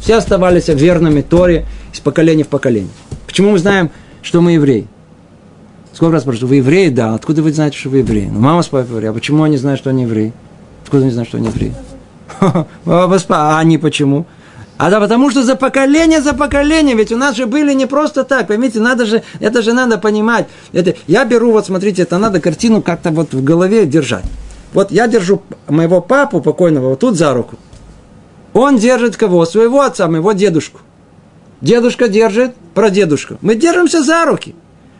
[0.00, 2.90] все оставались верными Торе из поколения в поколение.
[3.26, 3.90] Почему мы знаем,
[4.22, 4.86] что мы евреи?
[5.92, 6.90] Сколько раз спрашиваю, вы евреи?
[6.90, 7.14] Да.
[7.14, 8.30] Откуда вы знаете, что вы евреи?
[8.32, 9.10] Ну, мама с папой евреи.
[9.10, 10.32] А почему они знают, что они евреи?
[10.84, 11.74] Откуда они знают, что они евреи?
[12.86, 14.26] А они почему?
[14.78, 18.24] А да потому что за поколение, за поколение, ведь у нас же были не просто
[18.24, 20.48] так, поймите, надо же, это же надо понимать.
[20.72, 24.24] Это, я беру, вот смотрите, это надо картину как-то вот в голове держать.
[24.72, 27.56] Вот я держу моего папу покойного вот тут за руку.
[28.54, 29.44] Он держит кого?
[29.44, 30.80] Своего отца, моего дедушку.
[31.60, 33.38] Дедушка держит прадедушку.
[33.40, 34.54] Мы держимся за руки.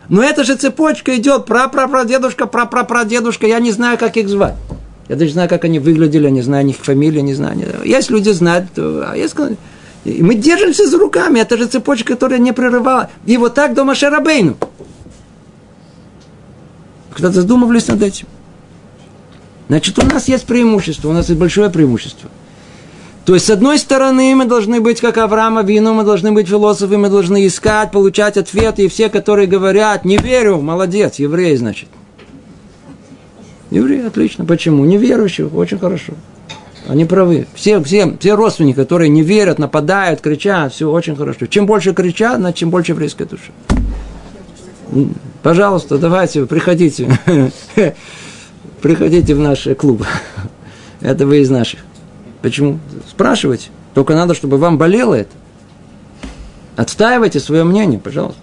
[0.09, 4.55] Но эта же цепочка идет пра-пра-прадедушка, пра-пра-прадедушка, я не знаю, как их звать.
[5.13, 7.59] Я даже знаю, как они выглядели, не знаю их фамилии, не знаю.
[7.85, 9.35] Есть люди знают, а есть...
[10.07, 13.11] И мы держимся за руками, это же цепочка, которая не прерывала.
[13.27, 14.57] И вот так до Машарабейну.
[17.13, 18.27] Когда-то задумывались над этим.
[19.69, 22.31] Значит, у нас есть преимущество, у нас есть большое преимущество.
[23.27, 26.97] То есть, с одной стороны, мы должны быть, как Авраама Вину, мы должны быть философы,
[26.97, 31.91] мы должны искать, получать ответы, и все, которые говорят, не верю, молодец, еврей, значит.
[33.73, 34.45] Евреи, отлично.
[34.45, 34.85] Почему?
[34.85, 36.13] Неверующие, очень хорошо.
[36.87, 37.47] Они правы.
[37.55, 41.47] Все, все, все родственники, которые не верят, нападают, кричат, все очень хорошо.
[41.47, 43.51] Чем больше кричат, значит, чем больше еврейской души.
[45.43, 47.19] Пожалуйста, давайте, приходите.
[48.83, 50.05] Приходите в наш клуб.
[51.01, 51.81] Это вы из наших.
[52.43, 52.79] Почему?
[53.09, 53.71] Спрашивайте.
[53.95, 55.31] Только надо, чтобы вам болело это.
[56.77, 58.41] Отстаивайте свое мнение, пожалуйста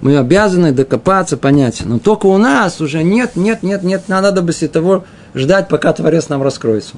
[0.00, 1.82] мы обязаны докопаться, понять.
[1.84, 6.42] Но только у нас уже нет, нет, нет, нет надобности того ждать, пока Творец нам
[6.42, 6.94] раскроется.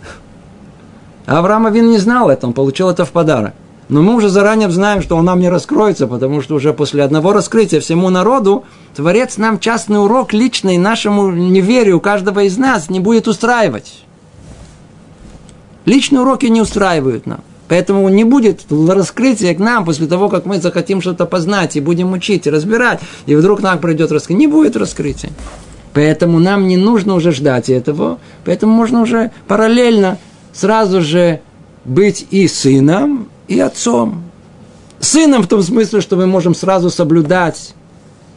[1.26, 3.54] А Авраам Авин не знал это, он получил это в подарок.
[3.88, 7.32] Но мы уже заранее знаем, что он нам не раскроется, потому что уже после одного
[7.32, 13.28] раскрытия всему народу Творец нам частный урок личный нашему неверию каждого из нас не будет
[13.28, 14.04] устраивать.
[15.84, 17.40] Личные уроки не устраивают нам.
[17.72, 22.12] Поэтому не будет раскрытия к нам после того, как мы захотим что-то познать и будем
[22.12, 24.40] учить и разбирать, и вдруг нам придет раскрытие.
[24.40, 25.30] Не будет раскрытия.
[25.94, 30.18] Поэтому нам не нужно уже ждать этого, поэтому можно уже параллельно
[30.52, 31.40] сразу же
[31.86, 34.22] быть и сыном, и отцом.
[35.00, 37.72] Сыном в том смысле, что мы можем сразу соблюдать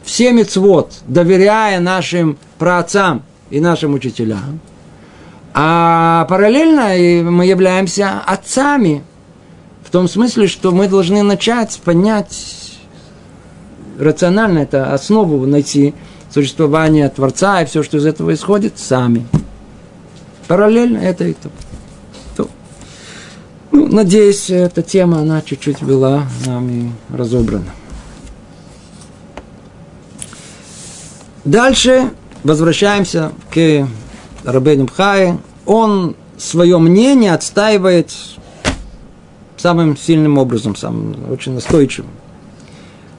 [0.02, 4.60] все мецвод, доверяя нашим праотцам и нашим учителям.
[5.52, 9.02] А параллельно мы являемся отцами–
[9.86, 12.72] в том смысле, что мы должны начать понять
[13.98, 15.94] рационально это основу найти,
[16.28, 19.26] существование Творца и все, что из этого исходит, сами.
[20.48, 21.50] Параллельно это и то.
[22.36, 22.48] то.
[23.70, 27.70] Ну, надеюсь, эта тема, она чуть-чуть была нами разобрана.
[31.44, 32.10] Дальше
[32.42, 33.88] возвращаемся к
[34.42, 35.38] Рабейну Пхае.
[35.64, 38.12] Он свое мнение отстаивает
[39.56, 42.10] самым сильным образом, самым очень настойчивым.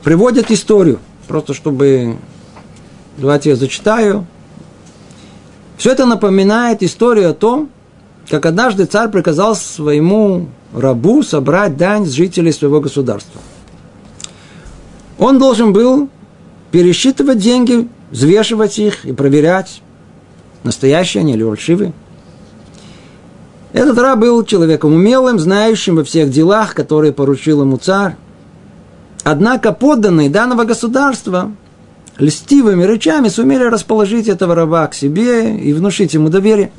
[0.03, 2.17] Приводит историю, просто чтобы...
[3.17, 4.25] Давайте я зачитаю.
[5.77, 7.69] Все это напоминает историю о том,
[8.29, 13.41] как однажды царь приказал своему рабу собрать дань с жителей своего государства.
[15.17, 16.09] Он должен был
[16.71, 19.81] пересчитывать деньги взвешивать их и проверять,
[20.63, 21.93] настоящие они или фальшивые.
[23.77, 28.15] Этот раб был человеком умелым, знающим во всех делах, которые поручил ему царь.
[29.23, 31.51] Однако подданные данного государства
[32.17, 36.71] льстивыми речами сумели расположить этого раба к себе и внушить ему доверие.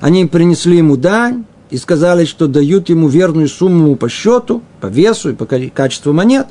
[0.00, 5.30] Они принесли ему дань и сказали, что дают ему верную сумму по счету, по весу
[5.30, 6.46] и по качеству монет.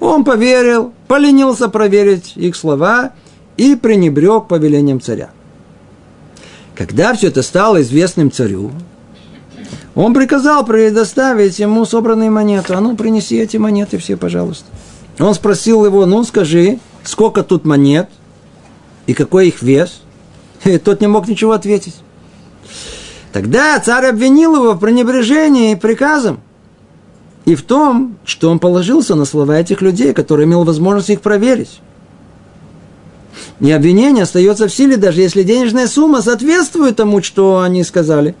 [0.00, 3.12] Он поверил, поленился проверить их слова–
[3.56, 5.30] и пренебрег повелением царя.
[6.74, 8.70] Когда все это стало известным царю,
[9.96, 12.74] он приказал предоставить ему собранные монеты.
[12.74, 14.66] А ну, принеси эти монеты все, пожалуйста.
[15.18, 18.10] Он спросил его, ну, скажи, сколько тут монет
[19.06, 20.02] и какой их вес?
[20.64, 21.96] И тот не мог ничего ответить.
[23.32, 26.40] Тогда царь обвинил его в пренебрежении приказом
[27.46, 31.80] и в том, что он положился на слова этих людей, которые имел возможность их проверить.
[33.60, 38.34] И обвинение остается в силе, даже если денежная сумма соответствует тому, что они сказали.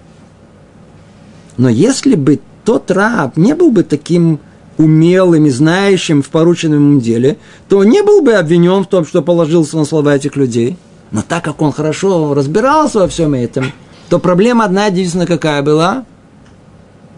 [1.56, 4.40] Но если бы тот раб не был бы таким
[4.78, 7.38] умелым и знающим в порученном деле,
[7.68, 10.76] то не был бы обвинен в том, что положился на слова этих людей.
[11.12, 13.72] Но так как он хорошо разбирался во всем этом,
[14.08, 16.04] то проблема одна единственная какая была?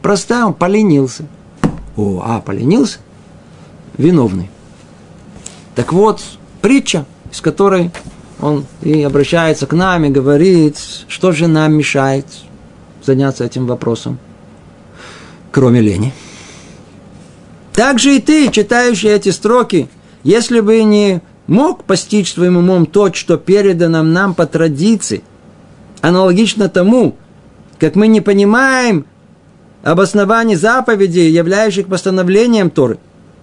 [0.02, 1.24] Простая, он поленился.
[1.96, 2.98] О, а, поленился?
[3.96, 4.50] Виновный.
[5.74, 6.22] Так вот,
[6.60, 7.90] притча– с которой
[8.40, 10.78] он и обращается к нам и говорит,
[11.08, 12.26] что же нам мешает
[13.04, 14.18] заняться этим вопросом,
[15.58, 16.12] кроме лени.
[17.72, 19.88] Так же и ты, читающий эти строки,
[20.22, 25.24] если бы не мог постичь своим умом то, что передано нам по традиции,
[26.00, 27.16] аналогично тому,
[27.80, 29.04] как мы не понимаем
[29.82, 32.98] обоснований заповедей, являющих постановлением Торы,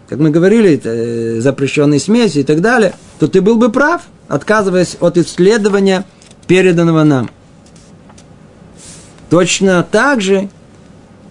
[0.08, 4.96] как мы говорили, э, запрещенные смеси и так далее, то ты был бы прав, отказываясь
[5.02, 6.06] от исследования
[6.48, 7.30] переданного нам.
[9.30, 10.50] Точно так же,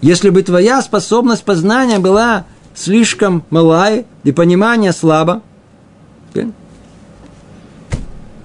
[0.01, 5.41] если бы твоя способность познания была слишком малая и понимание слабо,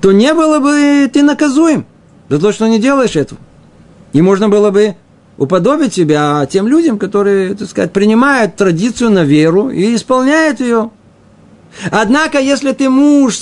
[0.00, 1.84] то не было бы ты наказуем
[2.28, 3.40] за то, что не делаешь этого.
[4.12, 4.96] И можно было бы
[5.36, 10.90] уподобить себя тем людям, которые, так сказать, принимают традицию на веру и исполняют ее.
[11.90, 13.38] Однако, если ты муж,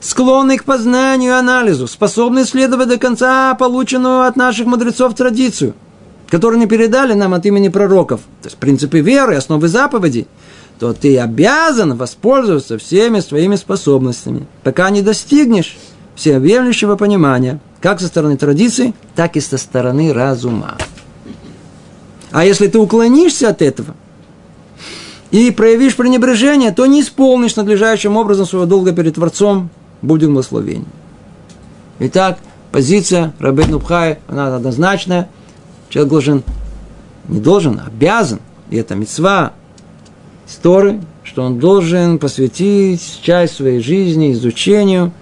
[0.00, 5.74] склонный к познанию и анализу, способный следовать до конца полученную от наших мудрецов традицию,
[6.28, 10.26] которую не передали нам от имени пророков, то есть принципы веры, основы заповедей,
[10.78, 15.76] то ты обязан воспользоваться всеми своими способностями, пока не достигнешь
[16.16, 20.76] всеобъемлющего понимания, как со стороны традиции, так и со стороны разума.
[22.30, 23.94] А если ты уклонишься от этого
[25.30, 29.70] и проявишь пренебрежение, то не исполнишь надлежащим образом своего долга перед Творцом,
[30.02, 30.86] будет благословение.
[32.00, 32.38] Итак,
[32.72, 35.28] позиция Рабет Нубхай, она однозначная.
[35.88, 36.42] Человек должен,
[37.28, 39.52] не должен, а обязан, и это мецва
[40.48, 45.12] истории, что он должен посвятить часть своей жизни изучению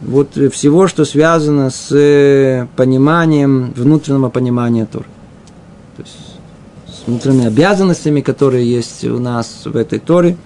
[0.00, 5.06] вот всего, что связано с пониманием, внутреннего понимания Торы.
[5.96, 6.16] То есть
[7.06, 10.36] внутренними обязанностями, которые есть у нас в этой Торе,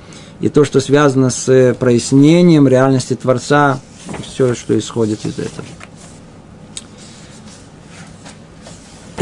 [0.41, 3.79] и то, что связано с прояснением реальности Творца,
[4.23, 5.66] все, что исходит из этого.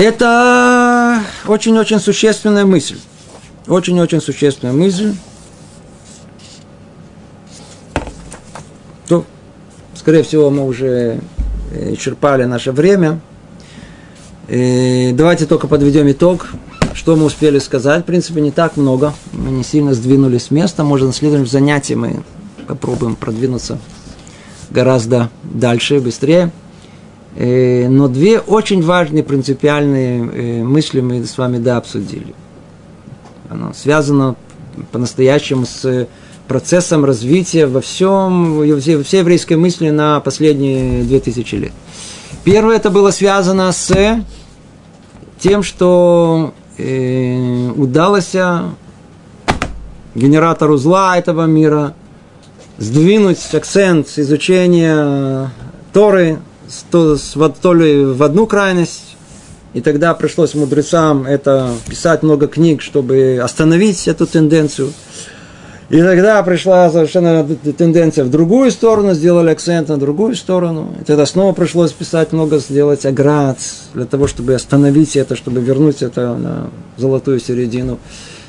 [0.00, 2.98] Это очень-очень существенная мысль.
[3.66, 5.12] Очень-очень существенная мысль.
[9.08, 9.26] То,
[9.94, 11.20] скорее всего, мы уже
[11.70, 13.20] э, исчерпали наше время.
[14.48, 16.48] И давайте только подведем итог.
[16.94, 18.04] Что мы успели сказать?
[18.04, 19.12] В принципе, не так много.
[19.32, 20.82] Мы не сильно сдвинулись с места.
[20.82, 22.22] Может, на следующем занятии мы
[22.66, 23.78] попробуем продвинуться
[24.70, 26.50] гораздо дальше, быстрее.
[27.36, 32.34] Э, но две очень важные принципиальные э, мысли мы с вами да обсудили.
[33.48, 34.36] Оно связано
[34.92, 36.08] по-настоящему с
[36.48, 41.72] процессом развития во всем, во всей еврейской мысли на последние две тысячи лет.
[42.42, 44.24] Первое это было связано с
[45.38, 48.34] тем, что э, удалось
[50.14, 51.94] генератору зла этого мира
[52.78, 55.50] сдвинуть акцент с изучения
[55.92, 56.40] Торы
[56.90, 57.16] то,
[57.60, 59.16] то ли в одну крайность,
[59.72, 64.92] и тогда пришлось мудрецам это писать много книг, чтобы остановить эту тенденцию.
[65.90, 67.44] И тогда пришла совершенно
[67.76, 70.94] тенденция в другую сторону, сделали акцент на другую сторону.
[71.00, 73.58] И тогда снова пришлось писать много, сделать оград
[73.94, 77.98] для того, чтобы остановить это, чтобы вернуть это на золотую середину.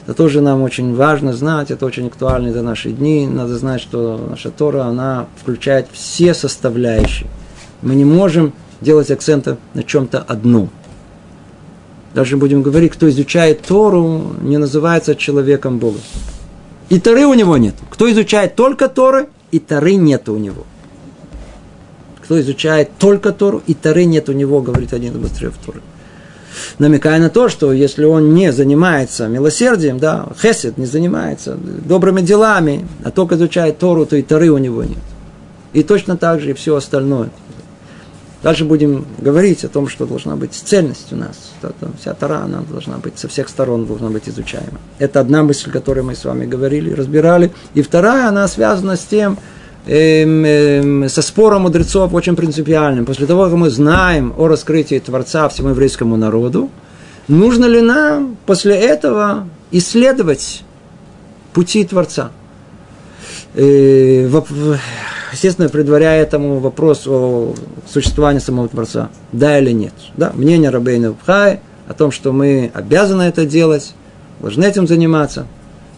[0.05, 3.25] Это тоже нам очень важно знать, это очень актуально для наших дней.
[3.25, 7.27] Надо знать, что наша Тора, она включает все составляющие.
[7.81, 10.69] Мы не можем делать акцента на чем-то одном.
[12.13, 15.99] Даже будем говорить, кто изучает Тору, не называется человеком Бога.
[16.89, 17.75] И Торы у него нет.
[17.89, 20.65] Кто изучает только Торы, и Торы нет у него.
[22.21, 25.81] Кто изучает только Тору, и Торы нет у него, говорит один из быстрее Торы.
[26.79, 32.85] Намекая на то, что если он не занимается милосердием, да, хесед не занимается добрыми делами,
[33.03, 34.97] а только изучает Тору, то и Торы у него нет.
[35.71, 37.29] И точно так же и все остальное.
[38.43, 41.51] Дальше будем говорить о том, что должна быть цельность у нас.
[41.99, 44.79] Вся Тара, она должна быть со всех сторон должна быть изучаема.
[44.97, 47.51] Это одна мысль, которую мы с вами говорили, разбирали.
[47.75, 49.37] И вторая, она связана с тем,
[49.85, 53.05] эм, эм, со спором мудрецов очень принципиальным.
[53.05, 56.71] После того, как мы знаем о раскрытии Творца всему еврейскому народу,
[57.27, 60.63] нужно ли нам после этого исследовать
[61.53, 62.31] пути Творца?
[65.31, 67.53] Естественно, предваряя этому вопрос о
[67.87, 69.09] существовании самого Творца.
[69.31, 69.93] Да или нет.
[70.17, 73.93] Да, мнение Рабейна Пхай о том, что мы обязаны это делать,
[74.39, 75.45] должны этим заниматься,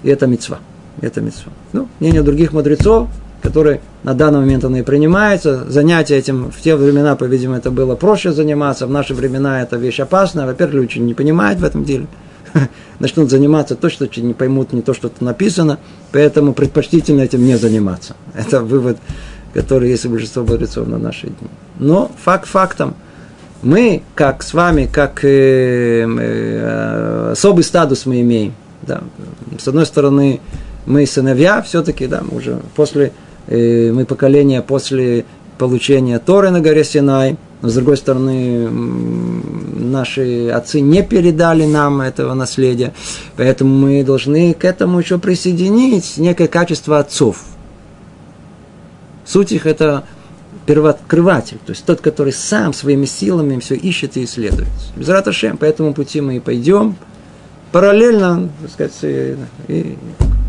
[0.03, 0.59] и это мецва.
[1.01, 1.51] Это мецва.
[1.71, 3.09] Ну, мнение других мудрецов,
[3.41, 5.65] которые на данный момент оно и принимается.
[5.69, 8.88] Занятие этим в те времена, по-видимому, это было проще заниматься.
[8.88, 10.45] В наши времена это вещь опасная.
[10.45, 12.07] Во-первых, люди не понимают в этом деле.
[12.99, 15.80] Начнут заниматься то, что не поймут не то, что написано.
[16.12, 18.16] Поэтому предпочтительно этим не заниматься.
[18.34, 18.97] Это вывод,
[19.54, 21.49] который есть у большинства мудрецов на наши дни.
[21.80, 22.95] Но факт фактом.
[23.62, 28.54] Мы, как с вами, как э, э, особый статус мы имеем.
[28.82, 29.01] Да.
[29.58, 30.41] С одной стороны,
[30.86, 33.14] мы сыновья, все-таки, да, мы уже после,
[33.47, 35.24] э, мы поколение после
[35.58, 42.34] получения Торы на горе Синай, но с другой стороны, наши отцы не передали нам этого
[42.34, 42.93] наследия,
[43.38, 47.41] поэтому мы должны к этому еще присоединить некое качество отцов.
[49.26, 50.03] Суть их это
[50.66, 54.68] первооткрыватель, то есть тот, который сам своими силами все ищет и исследует.
[54.97, 56.97] Без Раташем, по этому пути мы и пойдем,
[57.72, 59.38] параллельно, так сказать,
[59.70, 59.97] и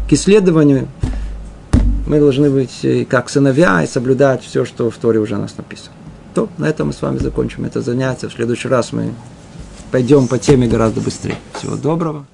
[0.09, 0.89] к исследованию
[2.09, 5.93] мы должны быть как сыновья и соблюдать все, что в Торе уже у нас написано.
[6.35, 8.29] То, на этом мы с вами закончим это занятие.
[8.29, 9.15] В следующий раз мы
[9.93, 11.39] пойдем по теме гораздо быстрее.
[11.55, 12.27] Всего доброго.